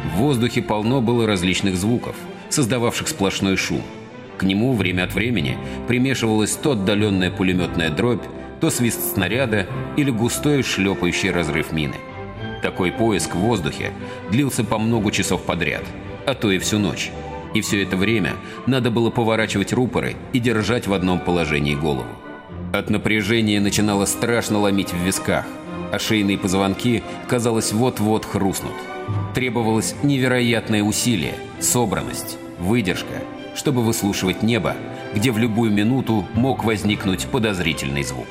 В 0.05 0.17
воздухе 0.17 0.61
полно 0.61 1.01
было 1.01 1.27
различных 1.27 1.75
звуков, 1.75 2.15
создававших 2.49 3.07
сплошной 3.07 3.57
шум. 3.57 3.81
К 4.37 4.43
нему 4.43 4.73
время 4.73 5.03
от 5.03 5.13
времени 5.13 5.57
примешивалась 5.87 6.55
то 6.55 6.71
отдаленная 6.71 7.31
пулеметная 7.31 7.89
дробь, 7.89 8.23
то 8.61 8.69
свист 8.69 9.13
снаряда 9.13 9.67
или 9.97 10.11
густой 10.11 10.63
шлепающий 10.63 11.31
разрыв 11.31 11.71
мины. 11.71 11.95
Такой 12.61 12.91
поиск 12.91 13.35
в 13.35 13.39
воздухе 13.39 13.91
длился 14.31 14.63
по 14.63 14.77
много 14.77 15.11
часов 15.11 15.43
подряд, 15.43 15.83
а 16.25 16.33
то 16.33 16.51
и 16.51 16.59
всю 16.59 16.77
ночь. 16.77 17.11
И 17.53 17.61
все 17.61 17.83
это 17.83 17.97
время 17.97 18.33
надо 18.67 18.91
было 18.91 19.09
поворачивать 19.09 19.73
рупоры 19.73 20.15
и 20.33 20.39
держать 20.39 20.87
в 20.87 20.93
одном 20.93 21.19
положении 21.19 21.75
голову. 21.75 22.05
От 22.71 22.89
напряжения 22.89 23.59
начинало 23.59 24.05
страшно 24.05 24.59
ломить 24.59 24.93
в 24.93 24.97
висках, 24.97 25.45
а 25.91 25.97
шейные 25.97 26.37
позвонки, 26.37 27.01
казалось, 27.27 27.71
вот-вот 27.71 28.25
хрустнут. 28.25 28.75
Требовалось 29.33 29.95
невероятное 30.01 30.81
усилие, 30.81 31.35
собранность, 31.59 32.37
выдержка, 32.57 33.21
чтобы 33.55 33.83
выслушивать 33.83 34.41
небо, 34.41 34.75
где 35.13 35.31
в 35.31 35.37
любую 35.37 35.71
минуту 35.71 36.27
мог 36.33 36.63
возникнуть 36.63 37.27
подозрительный 37.27 38.03
звук. 38.03 38.27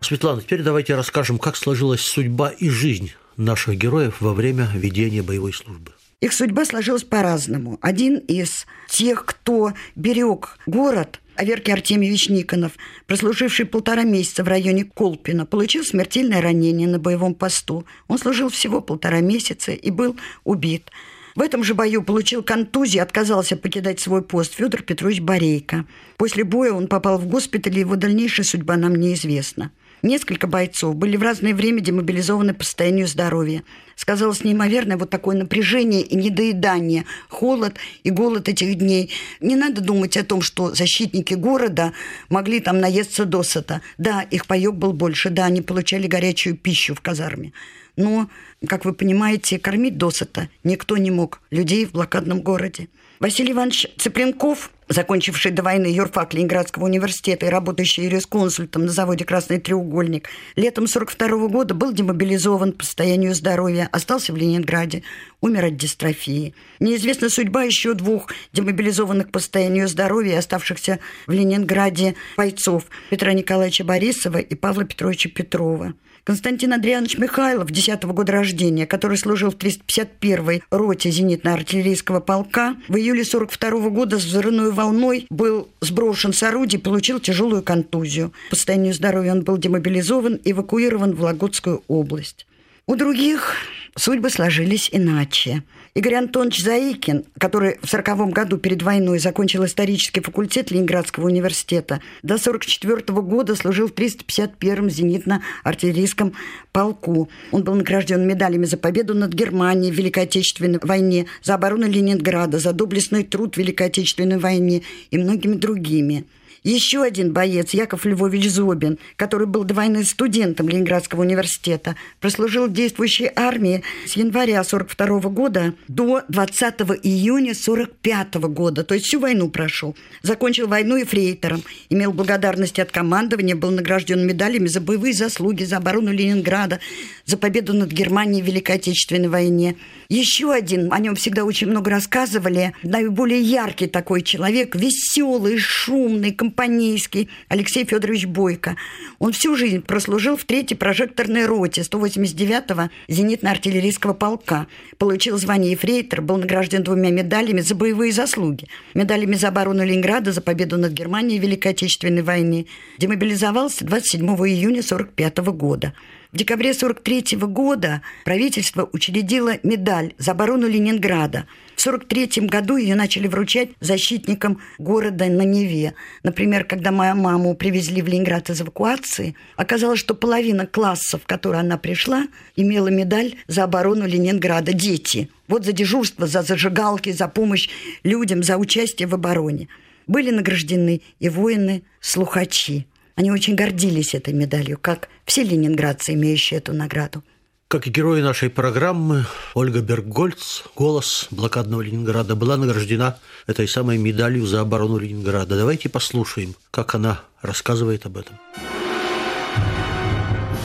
Светлана, 0.00 0.40
теперь 0.40 0.62
давайте 0.62 0.94
расскажем, 0.94 1.38
как 1.38 1.56
сложилась 1.56 2.00
судьба 2.00 2.50
и 2.50 2.68
жизнь 2.68 3.12
наших 3.36 3.76
героев 3.76 4.20
во 4.20 4.34
время 4.34 4.68
ведения 4.72 5.22
боевой 5.22 5.52
службы. 5.52 5.92
Их 6.20 6.32
судьба 6.32 6.64
сложилась 6.64 7.04
по-разному. 7.04 7.78
Один 7.80 8.18
из 8.18 8.66
тех, 8.88 9.24
кто 9.24 9.72
берег 9.96 10.58
город, 10.66 11.20
Аверкий 11.40 11.72
Артемьевич 11.72 12.28
Никонов, 12.28 12.72
прослуживший 13.06 13.64
полтора 13.64 14.02
месяца 14.02 14.44
в 14.44 14.48
районе 14.48 14.84
Колпина, 14.84 15.46
получил 15.46 15.84
смертельное 15.84 16.42
ранение 16.42 16.86
на 16.86 16.98
боевом 16.98 17.34
посту. 17.34 17.86
Он 18.08 18.18
служил 18.18 18.50
всего 18.50 18.82
полтора 18.82 19.20
месяца 19.20 19.72
и 19.72 19.90
был 19.90 20.18
убит. 20.44 20.90
В 21.34 21.40
этом 21.40 21.64
же 21.64 21.72
бою 21.72 22.02
получил 22.02 22.42
контузию, 22.42 23.02
отказался 23.02 23.56
покидать 23.56 24.00
свой 24.00 24.20
пост 24.20 24.52
Федор 24.52 24.82
Петрович 24.82 25.22
Борейко. 25.22 25.86
После 26.18 26.44
боя 26.44 26.72
он 26.72 26.88
попал 26.88 27.16
в 27.16 27.26
госпиталь, 27.26 27.78
и 27.78 27.80
его 27.80 27.96
дальнейшая 27.96 28.44
судьба 28.44 28.76
нам 28.76 28.96
неизвестна. 28.96 29.70
Несколько 30.02 30.46
бойцов 30.46 30.96
были 30.96 31.16
в 31.16 31.22
разное 31.22 31.54
время 31.54 31.80
демобилизованы 31.80 32.54
по 32.54 32.64
состоянию 32.64 33.06
здоровья. 33.06 33.62
Сказалось 33.96 34.44
неимоверное 34.44 34.96
вот 34.96 35.10
такое 35.10 35.36
напряжение 35.36 36.00
и 36.00 36.16
недоедание, 36.16 37.04
холод 37.28 37.74
и 38.02 38.10
голод 38.10 38.48
этих 38.48 38.76
дней. 38.76 39.10
Не 39.40 39.56
надо 39.56 39.82
думать 39.82 40.16
о 40.16 40.24
том, 40.24 40.40
что 40.40 40.74
защитники 40.74 41.34
города 41.34 41.92
могли 42.30 42.60
там 42.60 42.80
наесться 42.80 43.26
досыта. 43.26 43.82
Да, 43.98 44.22
их 44.22 44.46
паёк 44.46 44.76
был 44.76 44.94
больше, 44.94 45.28
да, 45.28 45.44
они 45.44 45.60
получали 45.60 46.06
горячую 46.06 46.56
пищу 46.56 46.94
в 46.94 47.02
казарме. 47.02 47.52
Но, 47.96 48.30
как 48.66 48.86
вы 48.86 48.94
понимаете, 48.94 49.58
кормить 49.58 49.98
досыта 49.98 50.48
никто 50.64 50.96
не 50.96 51.10
мог 51.10 51.42
людей 51.50 51.84
в 51.84 51.92
блокадном 51.92 52.40
городе. 52.40 52.88
Василий 53.18 53.52
Иванович 53.52 53.88
Цыпленков, 53.98 54.70
закончивший 54.90 55.52
до 55.52 55.62
войны 55.62 55.86
юрфак 55.86 56.34
Ленинградского 56.34 56.84
университета 56.84 57.46
и 57.46 57.48
работающий 57.48 58.04
юрисконсультом 58.04 58.86
на 58.86 58.92
заводе 58.92 59.24
«Красный 59.24 59.60
треугольник», 59.60 60.28
летом 60.56 60.88
42 60.88 61.48
года 61.48 61.74
был 61.74 61.92
демобилизован 61.92 62.72
по 62.72 62.84
состоянию 62.84 63.34
здоровья, 63.34 63.88
остался 63.92 64.32
в 64.32 64.36
Ленинграде, 64.36 65.04
умер 65.40 65.66
от 65.66 65.76
дистрофии. 65.76 66.54
Неизвестна 66.80 67.30
судьба 67.30 67.62
еще 67.62 67.94
двух 67.94 68.32
демобилизованных 68.52 69.30
по 69.30 69.38
состоянию 69.38 69.86
здоровья, 69.86 70.38
оставшихся 70.38 70.98
в 71.28 71.32
Ленинграде 71.32 72.16
бойцов 72.36 72.84
Петра 73.10 73.32
Николаевича 73.32 73.84
Борисова 73.84 74.38
и 74.38 74.54
Павла 74.56 74.84
Петровича 74.84 75.30
Петрова. 75.30 75.94
Константин 76.24 76.72
Андрианович 76.72 77.18
Михайлов, 77.18 77.70
10 77.70 78.04
-го 78.04 78.12
года 78.12 78.32
рождения, 78.32 78.86
который 78.86 79.16
служил 79.16 79.50
в 79.50 79.56
351-й 79.56 80.62
роте 80.70 81.10
зенитно-артиллерийского 81.10 82.20
полка, 82.20 82.76
в 82.88 82.96
июле 82.96 83.24
42 83.24 83.70
-го 83.70 83.90
года 83.90 84.18
с 84.18 84.24
взрывной 84.24 84.70
волной 84.70 85.26
был 85.30 85.68
сброшен 85.80 86.32
с 86.32 86.42
орудий, 86.42 86.78
получил 86.78 87.20
тяжелую 87.20 87.62
контузию. 87.62 88.32
По 88.50 88.56
состоянию 88.56 88.94
здоровья 88.94 89.32
он 89.32 89.42
был 89.42 89.56
демобилизован, 89.56 90.40
эвакуирован 90.44 91.14
в 91.14 91.22
Лагутскую 91.22 91.82
область. 91.88 92.46
У 92.86 92.96
других 92.96 93.54
судьбы 93.96 94.30
сложились 94.30 94.88
иначе. 94.92 95.62
Игорь 95.94 96.14
Антонович 96.14 96.62
Заикин, 96.62 97.24
который 97.38 97.74
в 97.82 97.92
1940 97.92 98.30
году 98.32 98.58
перед 98.58 98.80
войной 98.82 99.18
закончил 99.18 99.64
исторический 99.64 100.20
факультет 100.20 100.70
Ленинградского 100.70 101.26
университета, 101.26 102.00
до 102.22 102.34
1944 102.34 103.20
года 103.22 103.56
служил 103.56 103.88
в 103.88 103.94
351-м 103.94 104.86
зенитно-артиллерийском 104.86 106.34
полку. 106.70 107.28
Он 107.50 107.64
был 107.64 107.74
награжден 107.74 108.24
медалями 108.24 108.66
за 108.66 108.76
победу 108.76 109.14
над 109.14 109.32
Германией 109.32 109.90
в 109.90 109.96
Великой 109.96 110.24
Отечественной 110.24 110.78
войне, 110.80 111.26
за 111.42 111.54
оборону 111.54 111.88
Ленинграда, 111.88 112.60
за 112.60 112.72
доблестный 112.72 113.24
труд 113.24 113.56
в 113.56 113.58
Великой 113.58 113.88
Отечественной 113.88 114.38
войне 114.38 114.82
и 115.10 115.18
многими 115.18 115.54
другими. 115.54 116.24
Еще 116.62 117.02
один 117.02 117.32
боец, 117.32 117.70
Яков 117.70 118.04
Львович 118.04 118.50
Зобин, 118.50 118.98
который 119.16 119.46
был 119.46 119.64
до 119.64 119.72
войны 119.72 120.04
студентом 120.04 120.68
Ленинградского 120.68 121.22
университета, 121.22 121.96
прослужил 122.20 122.66
в 122.66 122.72
действующей 122.72 123.30
армии 123.34 123.82
с 124.06 124.12
января 124.12 124.62
42 124.62 125.20
года 125.30 125.72
до 125.88 126.22
20 126.28 126.80
июня 127.02 127.54
45 127.54 128.34
года, 128.34 128.84
то 128.84 128.94
есть 128.94 129.06
всю 129.06 129.20
войну 129.20 129.48
прошел. 129.48 129.96
Закончил 130.22 130.68
войну 130.68 130.96
и 130.96 131.04
фрейтором, 131.04 131.62
имел 131.88 132.12
благодарности 132.12 132.82
от 132.82 132.90
командования, 132.90 133.56
был 133.56 133.70
награжден 133.70 134.26
медалями 134.26 134.66
за 134.66 134.82
боевые 134.82 135.14
заслуги, 135.14 135.64
за 135.64 135.78
оборону 135.78 136.12
Ленинграда, 136.12 136.80
за 137.24 137.38
победу 137.38 137.72
над 137.72 137.90
Германией 137.90 138.42
в 138.42 138.46
Великой 138.46 138.76
Отечественной 138.76 139.28
войне. 139.28 139.76
Еще 140.10 140.52
один, 140.52 140.92
о 140.92 140.98
нем 140.98 141.14
всегда 141.14 141.44
очень 141.44 141.68
много 141.68 141.90
рассказывали, 141.90 142.74
наиболее 142.82 143.40
яркий 143.40 143.86
такой 143.86 144.20
человек, 144.22 144.74
веселый, 144.74 145.56
шумный, 145.56 146.32
компанейский, 146.50 147.28
Алексей 147.48 147.84
Федорович 147.84 148.26
Бойко. 148.26 148.76
Он 149.18 149.32
всю 149.32 149.56
жизнь 149.56 149.82
прослужил 149.82 150.36
в 150.36 150.44
третьей 150.44 150.76
прожекторной 150.76 151.46
роте 151.46 151.82
189-го 151.82 152.90
зенитно-артиллерийского 153.08 154.14
полка. 154.14 154.66
Получил 154.98 155.38
звание 155.38 155.72
ефрейтор, 155.72 156.20
был 156.20 156.36
награжден 156.38 156.82
двумя 156.82 157.10
медалями 157.10 157.60
за 157.60 157.74
боевые 157.74 158.12
заслуги. 158.12 158.66
Медалями 158.94 159.36
за 159.36 159.48
оборону 159.48 159.84
Ленинграда, 159.84 160.32
за 160.32 160.40
победу 160.40 160.76
над 160.76 160.92
Германией 160.92 161.38
в 161.38 161.42
Великой 161.42 161.68
Отечественной 161.72 162.22
войне. 162.22 162.66
Демобилизовался 162.98 163.84
27 163.84 164.26
июня 164.26 164.80
1945 164.80 165.38
года. 165.56 165.94
В 166.32 166.36
декабре 166.36 166.70
1943 166.70 167.38
года 167.48 168.02
правительство 168.24 168.88
учредило 168.92 169.54
медаль 169.62 170.14
за 170.18 170.32
оборону 170.32 170.68
Ленинграда. 170.68 171.46
В 171.80 171.86
1943 171.86 172.46
году 172.46 172.76
ее 172.76 172.94
начали 172.94 173.26
вручать 173.26 173.70
защитникам 173.80 174.60
города 174.76 175.24
на 175.24 175.40
Неве. 175.46 175.94
Например, 176.22 176.64
когда 176.64 176.90
мою 176.90 177.14
маму 177.14 177.54
привезли 177.54 178.02
в 178.02 178.06
Ленинград 178.06 178.50
из 178.50 178.60
эвакуации, 178.60 179.34
оказалось, 179.56 179.98
что 179.98 180.14
половина 180.14 180.66
класса, 180.66 181.16
в 181.16 181.24
который 181.24 181.58
она 181.58 181.78
пришла, 181.78 182.26
имела 182.54 182.88
медаль 182.88 183.36
за 183.46 183.64
оборону 183.64 184.06
Ленинграда. 184.06 184.74
Дети. 184.74 185.30
Вот 185.48 185.64
за 185.64 185.72
дежурство, 185.72 186.26
за 186.26 186.42
зажигалки, 186.42 187.12
за 187.12 187.28
помощь 187.28 187.70
людям, 188.04 188.42
за 188.42 188.58
участие 188.58 189.08
в 189.08 189.14
обороне. 189.14 189.68
Были 190.06 190.30
награждены 190.32 191.00
и 191.18 191.30
воины-слухачи. 191.30 192.88
Они 193.14 193.30
очень 193.30 193.54
гордились 193.54 194.14
этой 194.14 194.34
медалью, 194.34 194.76
как 194.78 195.08
все 195.24 195.44
ленинградцы, 195.44 196.12
имеющие 196.12 196.58
эту 196.58 196.74
награду. 196.74 197.24
Как 197.70 197.86
и 197.86 197.90
герои 197.90 198.20
нашей 198.20 198.50
программы, 198.50 199.26
Ольга 199.54 199.80
Берггольц, 199.80 200.64
голос 200.74 201.28
блокадного 201.30 201.82
Ленинграда, 201.82 202.34
была 202.34 202.56
награждена 202.56 203.16
этой 203.46 203.68
самой 203.68 203.96
медалью 203.96 204.44
за 204.44 204.62
оборону 204.62 204.98
Ленинграда. 204.98 205.56
Давайте 205.56 205.88
послушаем, 205.88 206.56
как 206.72 206.96
она 206.96 207.20
рассказывает 207.42 208.06
об 208.06 208.16
этом. 208.16 208.36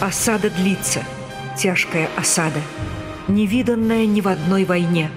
Осада 0.01 0.49
длится, 0.49 1.03
тяжкая 1.55 2.09
осада, 2.17 2.61
невиданная 3.27 4.07
ни 4.07 4.21
в 4.21 4.27
одной 4.27 4.65
войне. 4.65 5.11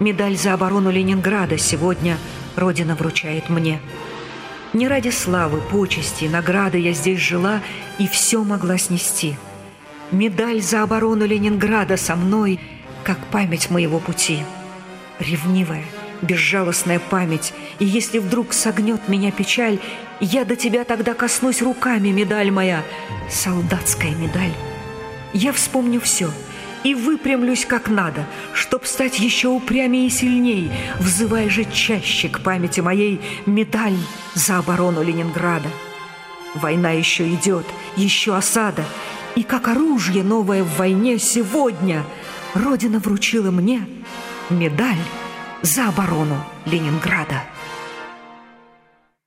Медаль 0.00 0.36
за 0.36 0.52
оборону 0.52 0.90
Ленинграда 0.90 1.56
сегодня 1.56 2.18
Родина 2.56 2.94
вручает 2.94 3.48
мне– 3.48 3.80
не 4.72 4.88
ради 4.88 5.10
славы, 5.10 5.60
почести, 5.60 6.24
награды 6.24 6.78
я 6.78 6.92
здесь 6.92 7.20
жила 7.20 7.60
и 7.98 8.08
все 8.08 8.42
могла 8.42 8.78
снести. 8.78 9.36
Медаль 10.12 10.60
за 10.60 10.82
оборону 10.82 11.26
Ленинграда 11.26 11.96
со 11.96 12.14
мной, 12.14 12.60
как 13.02 13.18
память 13.26 13.70
моего 13.70 13.98
пути. 13.98 14.40
Ревнивая, 15.18 15.84
безжалостная 16.20 17.00
память, 17.00 17.52
и 17.78 17.84
если 17.84 18.18
вдруг 18.18 18.52
согнет 18.52 19.08
меня 19.08 19.32
печаль, 19.32 19.78
я 20.20 20.44
до 20.44 20.54
тебя 20.54 20.84
тогда 20.84 21.14
коснусь 21.14 21.62
руками, 21.62 22.08
медаль 22.10 22.50
моя, 22.50 22.82
солдатская 23.30 24.14
медаль. 24.14 24.52
Я 25.32 25.52
вспомню 25.52 26.00
все— 26.00 26.30
и 26.84 26.94
выпрямлюсь 26.94 27.64
как 27.64 27.88
надо, 27.88 28.26
чтоб 28.54 28.86
стать 28.86 29.18
еще 29.18 29.48
упрямее 29.48 30.06
и 30.06 30.10
сильней, 30.10 30.70
взывая 30.98 31.48
же 31.48 31.64
чаще 31.64 32.28
к 32.28 32.40
памяти 32.40 32.80
моей 32.80 33.20
медаль 33.46 33.96
за 34.34 34.58
оборону 34.58 35.02
Ленинграда. 35.02 35.68
Война 36.54 36.90
еще 36.90 37.28
идет, 37.32 37.66
еще 37.96 38.36
осада, 38.36 38.84
и 39.36 39.42
как 39.42 39.68
оружие 39.68 40.22
новое 40.22 40.62
в 40.62 40.76
войне 40.76 41.18
сегодня 41.18 42.04
Родина 42.54 42.98
вручила 42.98 43.50
мне 43.50 43.86
медаль 44.50 44.98
за 45.62 45.88
оборону 45.88 46.44
Ленинграда. 46.66 47.42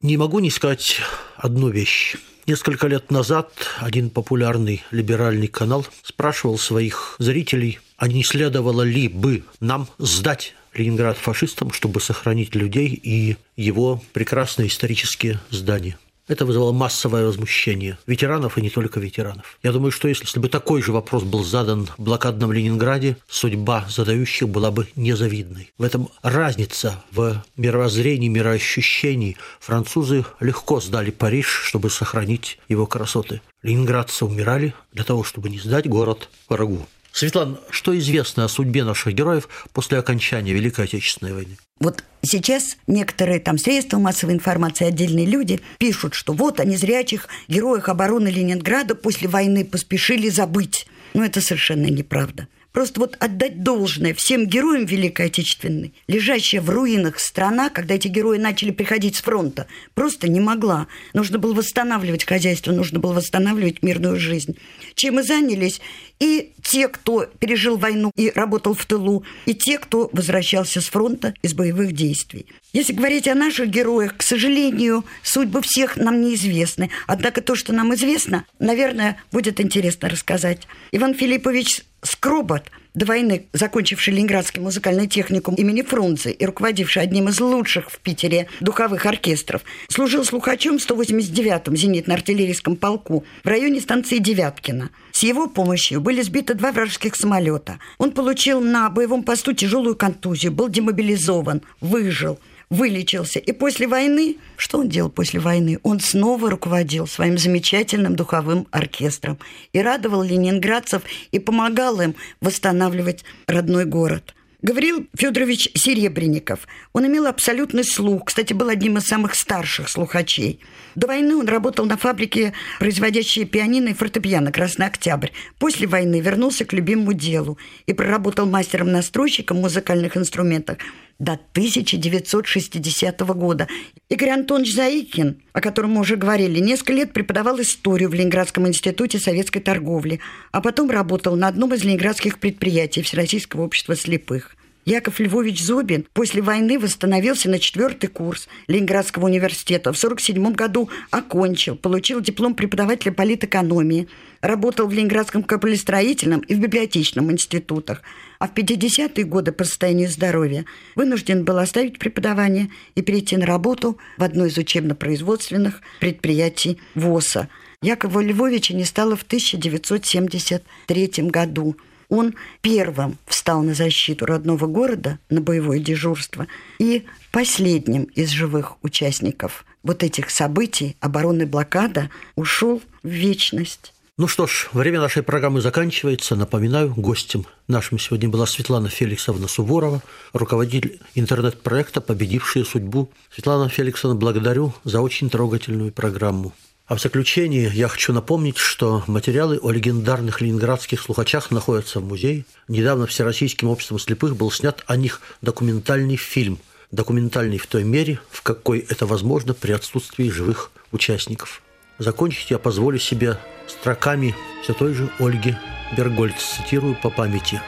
Не 0.01 0.17
могу 0.17 0.39
не 0.39 0.51
сказать 0.51 1.01
одну 1.37 1.69
вещь. 1.69 2.15
Несколько 2.45 2.85
лет 2.87 3.09
назад 3.09 3.51
один 3.79 4.11
популярный 4.11 4.83
либеральный 4.91 5.47
канал 5.47 5.87
спрашивал 6.03 6.59
своих 6.59 7.15
зрителей, 7.17 7.79
а 7.97 8.07
не 8.07 8.23
следовало 8.23 8.83
ли 8.83 9.07
бы 9.07 9.43
нам 9.59 9.87
сдать 9.97 10.53
Ленинград 10.75 11.17
фашистам, 11.17 11.71
чтобы 11.71 12.01
сохранить 12.01 12.53
людей 12.53 12.89
и 12.89 13.37
его 13.55 14.03
прекрасные 14.13 14.67
исторические 14.67 15.39
здания. 15.49 15.97
Это 16.27 16.45
вызвало 16.45 16.71
массовое 16.71 17.25
возмущение 17.25 17.99
ветеранов 18.07 18.57
и 18.57 18.61
не 18.61 18.71
только 18.71 18.99
ветеранов. 18.99 19.59
Я 19.61 19.71
думаю, 19.71 19.91
что 19.91 20.07
если 20.07 20.39
бы 20.39 20.49
такой 20.49 20.81
же 20.81 20.91
вопрос 20.91 21.23
был 21.23 21.43
задан 21.43 21.87
в 21.97 22.01
блокадном 22.01 22.51
Ленинграде, 22.51 23.17
судьба 23.27 23.85
задающих 23.89 24.49
была 24.49 24.71
бы 24.71 24.87
незавидной. 24.95 25.71
В 25.77 25.83
этом 25.83 26.09
разница 26.23 27.03
в 27.11 27.43
мировоззрении, 27.57 28.27
мироощущении. 28.27 29.37
Французы 29.59 30.25
легко 30.39 30.81
сдали 30.81 31.11
Париж, 31.11 31.47
чтобы 31.47 31.91
сохранить 31.91 32.59
его 32.69 32.87
красоты. 32.87 33.41
Ленинградцы 33.61 34.25
умирали 34.25 34.73
для 34.93 35.03
того, 35.03 35.23
чтобы 35.23 35.49
не 35.49 35.59
сдать 35.59 35.87
город 35.87 36.29
врагу. 36.49 36.87
Светлана, 37.15 37.57
что 37.69 37.97
известно 37.97 38.43
о 38.43 38.49
судьбе 38.49 38.83
наших 38.83 39.13
героев 39.13 39.47
после 39.71 39.97
окончания 39.97 40.51
Великой 40.51 40.83
Отечественной 40.83 41.33
войны? 41.33 41.57
Вот 41.79 42.03
сейчас 42.21 42.75
некоторые 42.87 43.39
там 43.39 43.57
средства 43.57 43.99
массовой 43.99 44.33
информации, 44.33 44.85
отдельные 44.85 45.25
люди 45.25 45.61
пишут, 45.77 46.13
что 46.13 46.33
вот 46.33 46.59
о 46.59 46.65
незрячих 46.65 47.29
героях 47.47 47.87
обороны 47.87 48.27
Ленинграда 48.27 48.95
после 48.95 49.29
войны 49.29 49.63
поспешили 49.63 50.27
забыть. 50.27 50.87
Но 51.13 51.23
это 51.23 51.39
совершенно 51.39 51.85
неправда. 51.85 52.49
Просто 52.75 52.99
вот 52.99 53.15
отдать 53.21 53.63
должное 53.63 54.13
всем 54.13 54.45
героям 54.45 54.83
Великой 54.83 55.27
Отечественной, 55.27 55.93
лежащая 56.09 56.59
в 56.59 56.69
руинах 56.69 57.21
страна, 57.21 57.69
когда 57.69 57.95
эти 57.95 58.09
герои 58.09 58.37
начали 58.37 58.71
приходить 58.71 59.15
с 59.15 59.21
фронта, 59.21 59.67
просто 59.93 60.27
не 60.27 60.41
могла. 60.41 60.87
Нужно 61.13 61.39
было 61.39 61.53
восстанавливать 61.53 62.25
хозяйство, 62.25 62.73
нужно 62.73 62.99
было 62.99 63.13
восстанавливать 63.13 63.81
мирную 63.81 64.19
жизнь. 64.19 64.57
Чем 64.93 65.21
и 65.21 65.23
занялись 65.23 65.79
и 66.19 66.53
те, 66.61 66.87
кто 66.87 67.25
пережил 67.25 67.77
войну 67.77 68.11
и 68.15 68.31
работал 68.31 68.73
в 68.73 68.85
тылу, 68.85 69.23
и 69.45 69.53
те, 69.53 69.77
кто 69.77 70.09
возвращался 70.13 70.81
с 70.81 70.85
фронта 70.85 71.33
из 71.41 71.53
боевых 71.53 71.93
действий. 71.93 72.47
Если 72.73 72.93
говорить 72.93 73.27
о 73.27 73.35
наших 73.35 73.69
героях, 73.69 74.17
к 74.17 74.23
сожалению, 74.23 75.05
судьбы 75.23 75.61
всех 75.61 75.97
нам 75.97 76.21
неизвестны. 76.21 76.89
Однако 77.07 77.41
то, 77.41 77.55
что 77.55 77.73
нам 77.73 77.93
известно, 77.95 78.45
наверное, 78.59 79.17
будет 79.31 79.59
интересно 79.59 80.09
рассказать. 80.09 80.67
Иван 80.91 81.13
Филиппович 81.13 81.83
Скробот, 82.01 82.69
до 82.95 83.05
войны 83.05 83.47
закончивший 83.53 84.13
Ленинградский 84.13 84.61
музыкальный 84.61 85.07
техникум 85.07 85.55
имени 85.55 85.81
Фрунзе 85.81 86.31
и 86.31 86.45
руководивший 86.45 87.03
одним 87.03 87.29
из 87.29 87.39
лучших 87.39 87.91
в 87.91 87.99
Питере 87.99 88.47
духовых 88.61 89.05
оркестров, 89.05 89.61
служил 89.89 90.23
слухачом 90.23 90.79
в 90.79 90.89
189-м 90.89 91.75
зенитно-артиллерийском 91.75 92.77
полку 92.77 93.25
в 93.43 93.47
районе 93.47 93.81
станции 93.81 94.17
Девяткина. 94.17 94.89
С 95.11 95.23
его 95.23 95.47
помощью 95.47 96.01
были 96.01 96.21
сбиты 96.21 96.53
два 96.53 96.71
вражеских 96.71 97.15
самолета. 97.15 97.79
Он 97.97 98.11
получил 98.11 98.61
на 98.61 98.89
боевом 98.89 99.23
посту 99.23 99.53
тяжелую 99.53 99.95
контузию, 99.95 100.51
был 100.51 100.69
демобилизован, 100.69 101.61
выжил– 101.81 102.39
вылечился. 102.75 103.39
И 103.39 103.51
после 103.51 103.87
войны, 103.87 104.37
что 104.57 104.79
он 104.79 104.89
делал 104.89 105.09
после 105.09 105.39
войны? 105.39 105.79
Он 105.83 105.99
снова 105.99 106.49
руководил 106.49 107.07
своим 107.07 107.37
замечательным 107.37 108.15
духовым 108.15 108.67
оркестром 108.71 109.39
и 109.73 109.81
радовал 109.81 110.21
ленинградцев 110.21 111.01
и 111.31 111.39
помогал 111.39 112.01
им 112.01 112.15
восстанавливать 112.41 113.23
родной 113.47 113.85
город. 113.85 114.35
Гаврил 114.65 115.05
Федорович 115.15 115.69
Серебренников. 115.75 116.67
Он 116.91 117.05
имел 117.05 117.27
абсолютный 117.27 117.83
слух, 117.83 118.25
кстати, 118.25 118.51
был 118.51 118.69
одним 118.69 118.97
из 118.97 119.03
самых 119.03 119.35
старших 119.35 119.87
слухачей. 119.87 120.59
До 120.95 121.05
войны 121.05 121.35
он 121.35 121.47
работал 121.47 121.85
на 121.85 121.97
фабрике, 121.97 122.53
производящей 122.79 123.45
пианино 123.45 123.89
и 123.89 123.93
фортепиано 123.93 124.51
«Красный 124.51 124.87
Октябрь». 124.87 125.29
После 125.59 125.85
войны 125.85 126.19
вернулся 126.19 126.65
к 126.65 126.73
любимому 126.73 127.13
делу 127.13 127.59
и 127.85 127.93
проработал 127.93 128.47
мастером-настройщиком 128.47 129.57
музыкальных 129.57 130.17
инструментов 130.17 130.79
до 131.19 131.33
1960 131.33 133.19
года. 133.21 133.67
Игорь 134.09 134.29
Антонович 134.29 134.75
Заикин, 134.75 135.41
о 135.53 135.61
котором 135.61 135.91
мы 135.91 136.01
уже 136.01 136.15
говорили, 136.15 136.59
несколько 136.59 136.93
лет 136.93 137.13
преподавал 137.13 137.59
историю 137.61 138.09
в 138.09 138.13
Ленинградском 138.13 138.67
институте 138.67 139.19
советской 139.19 139.59
торговли, 139.61 140.19
а 140.51 140.61
потом 140.61 140.89
работал 140.89 141.35
на 141.35 141.47
одном 141.47 141.73
из 141.73 141.83
ленинградских 141.83 142.39
предприятий 142.39 143.01
Всероссийского 143.01 143.63
общества 143.63 143.95
слепых. 143.95 144.55
Яков 144.85 145.19
Львович 145.19 145.63
Зобин 145.63 146.05
после 146.13 146.43
войны 146.43 146.77
восстановился 146.77 147.49
на 147.49 147.57
четвертый 147.57 148.05
курс 148.05 148.47
Ленинградского 148.67 149.25
университета. 149.25 149.91
В 149.91 149.97
1947 149.97 150.53
году 150.53 150.91
окончил, 151.09 151.75
получил 151.75 152.21
диплом 152.21 152.53
преподавателя 152.53 153.11
политэкономии, 153.11 154.07
работал 154.41 154.85
в 154.85 154.93
Ленинградском 154.93 155.41
капелестроительном 155.41 156.41
и 156.41 156.53
в 156.53 156.59
библиотечном 156.59 157.31
институтах. 157.31 158.03
А 158.37 158.47
в 158.47 158.53
50-е 158.53 159.23
годы 159.23 159.51
по 159.53 159.63
состоянию 159.63 160.07
здоровья 160.07 160.65
вынужден 160.93 161.45
был 161.45 161.57
оставить 161.57 161.97
преподавание 161.97 162.69
и 162.93 163.01
перейти 163.01 163.37
на 163.37 163.47
работу 163.47 163.97
в 164.19 164.23
одно 164.23 164.45
из 164.45 164.55
учебно-производственных 164.55 165.81
предприятий 165.99 166.79
ВОСа. 166.93 167.49
Якова 167.81 168.21
Львовича 168.21 168.75
не 168.75 168.85
стало 168.85 169.15
в 169.15 169.23
1973 169.23 171.11
году. 171.23 171.75
Он 172.09 172.35
первым 172.61 173.17
встал 173.25 173.61
на 173.61 173.73
защиту 173.73 174.25
родного 174.25 174.67
города, 174.67 175.19
на 175.29 175.41
боевое 175.41 175.79
дежурство, 175.79 176.47
и 176.79 177.05
последним 177.31 178.03
из 178.03 178.29
живых 178.29 178.73
участников 178.83 179.65
вот 179.83 180.03
этих 180.03 180.29
событий 180.29 180.95
обороны 180.99 181.45
блокада 181.45 182.09
ушел 182.35 182.81
в 183.03 183.07
вечность. 183.07 183.93
Ну 184.17 184.29
что 184.29 184.47
ж, 184.47 184.69
время 184.71 185.01
нашей 185.01 185.23
программы 185.23 185.59
заканчивается. 185.59 186.37
Напоминаю, 186.37 186.93
гостем 186.95 187.45
нашим 187.67 187.99
сегодня 187.99 188.29
была 188.29 188.45
Светлана 188.45 188.87
Феликсовна 188.87 189.49
Суворова, 189.49 190.01
руководитель 190.31 191.01
интернет-проекта 191.15 191.99
«Победившие 191.99 192.63
судьбу». 192.63 193.11
Светлана 193.29 193.67
Феликсовна, 193.67 194.15
благодарю 194.15 194.73
за 194.85 195.01
очень 195.01 195.29
трогательную 195.29 195.91
программу. 195.91 196.53
А 196.87 196.95
в 196.95 197.01
заключение 197.01 197.71
я 197.73 197.87
хочу 197.87 198.13
напомнить, 198.13 198.57
что 198.57 199.03
материалы 199.07 199.57
о 199.59 199.71
легендарных 199.71 200.39
ленинградских 200.39 201.01
слухачах 201.01 201.49
находятся 201.49 201.99
в 201.99 202.05
музее. 202.05 202.45
Недавно 202.67 203.07
Всероссийским 203.07 203.69
обществом 203.69 203.97
слепых 203.97 204.35
был 204.35 204.51
снят 204.51 204.83
о 204.85 204.95
них 204.95 205.19
документальный 205.41 206.15
фильм. 206.15 206.59
Документальный 206.91 207.57
в 207.57 207.65
той 207.65 207.83
мере, 207.83 208.19
в 208.29 208.43
какой 208.43 208.79
это 208.87 209.07
возможно 209.07 209.55
при 209.55 209.71
отсутствии 209.71 210.29
живых 210.29 210.69
участников. 210.91 211.63
Закончить 211.97 212.51
я 212.51 212.59
позволю 212.59 212.99
себе 212.99 213.39
строками 213.67 214.35
все 214.61 214.73
той 214.73 214.93
же 214.93 215.09
Ольги 215.17 215.55
Бергольц, 215.97 216.35
цитирую 216.35 216.95
по 217.01 217.09
памяти. 217.09 217.61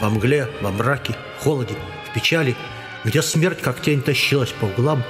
«Во 0.00 0.10
мгле, 0.10 0.48
во 0.60 0.72
мраке, 0.72 1.14
в 1.38 1.44
холоде, 1.44 1.76
в 2.10 2.12
печали, 2.12 2.56
где 3.04 3.22
смерть 3.22 3.60
как 3.60 3.80
тень 3.80 4.02
тащилась 4.02 4.50
по 4.50 4.64
углам, 4.64 5.04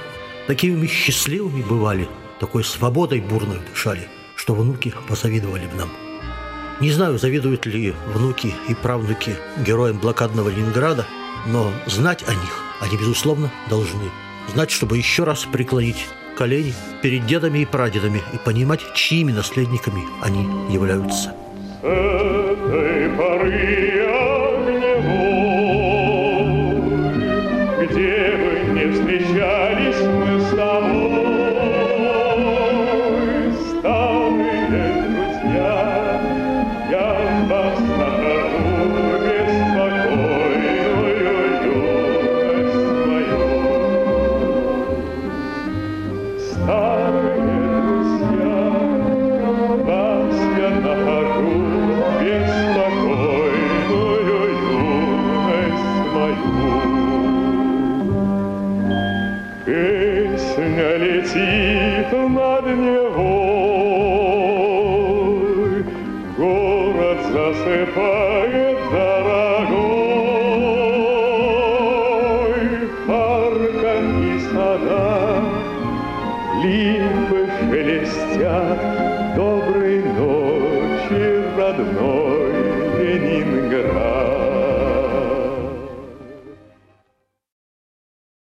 такими 0.45 0.85
счастливыми 0.85 1.63
бывали– 1.63 2.07
такой 2.39 2.63
свободой 2.63 3.21
бурной 3.21 3.59
дышали, 3.69 4.07
что 4.35 4.53
внуки 4.53 4.93
позавидовали 5.07 5.67
бы 5.67 5.75
нам. 5.75 5.89
Не 6.81 6.91
знаю, 6.91 7.17
завидуют 7.17 7.65
ли 7.65 7.93
внуки 8.13 8.53
и 8.67 8.73
правнуки 8.73 9.35
героям 9.57 9.97
блокадного 9.97 10.49
Ленинграда, 10.49 11.05
но 11.47 11.71
знать 11.87 12.23
о 12.27 12.33
них 12.33 12.61
они, 12.81 12.97
безусловно, 12.97 13.51
должны. 13.69 14.11
Знать, 14.53 14.71
чтобы 14.71 14.97
еще 14.97 15.23
раз 15.23 15.45
преклонить 15.45 16.07
колени 16.37 16.73
перед 17.01 17.25
дедами 17.25 17.59
и 17.59 17.65
прадедами 17.65 18.21
и 18.33 18.37
понимать, 18.37 18.81
чьими 18.93 19.31
наследниками 19.31 20.03
они 20.21 20.43
являются. 20.71 21.33
С 21.81 21.85
этой 21.85 23.09
поры 23.17 24.04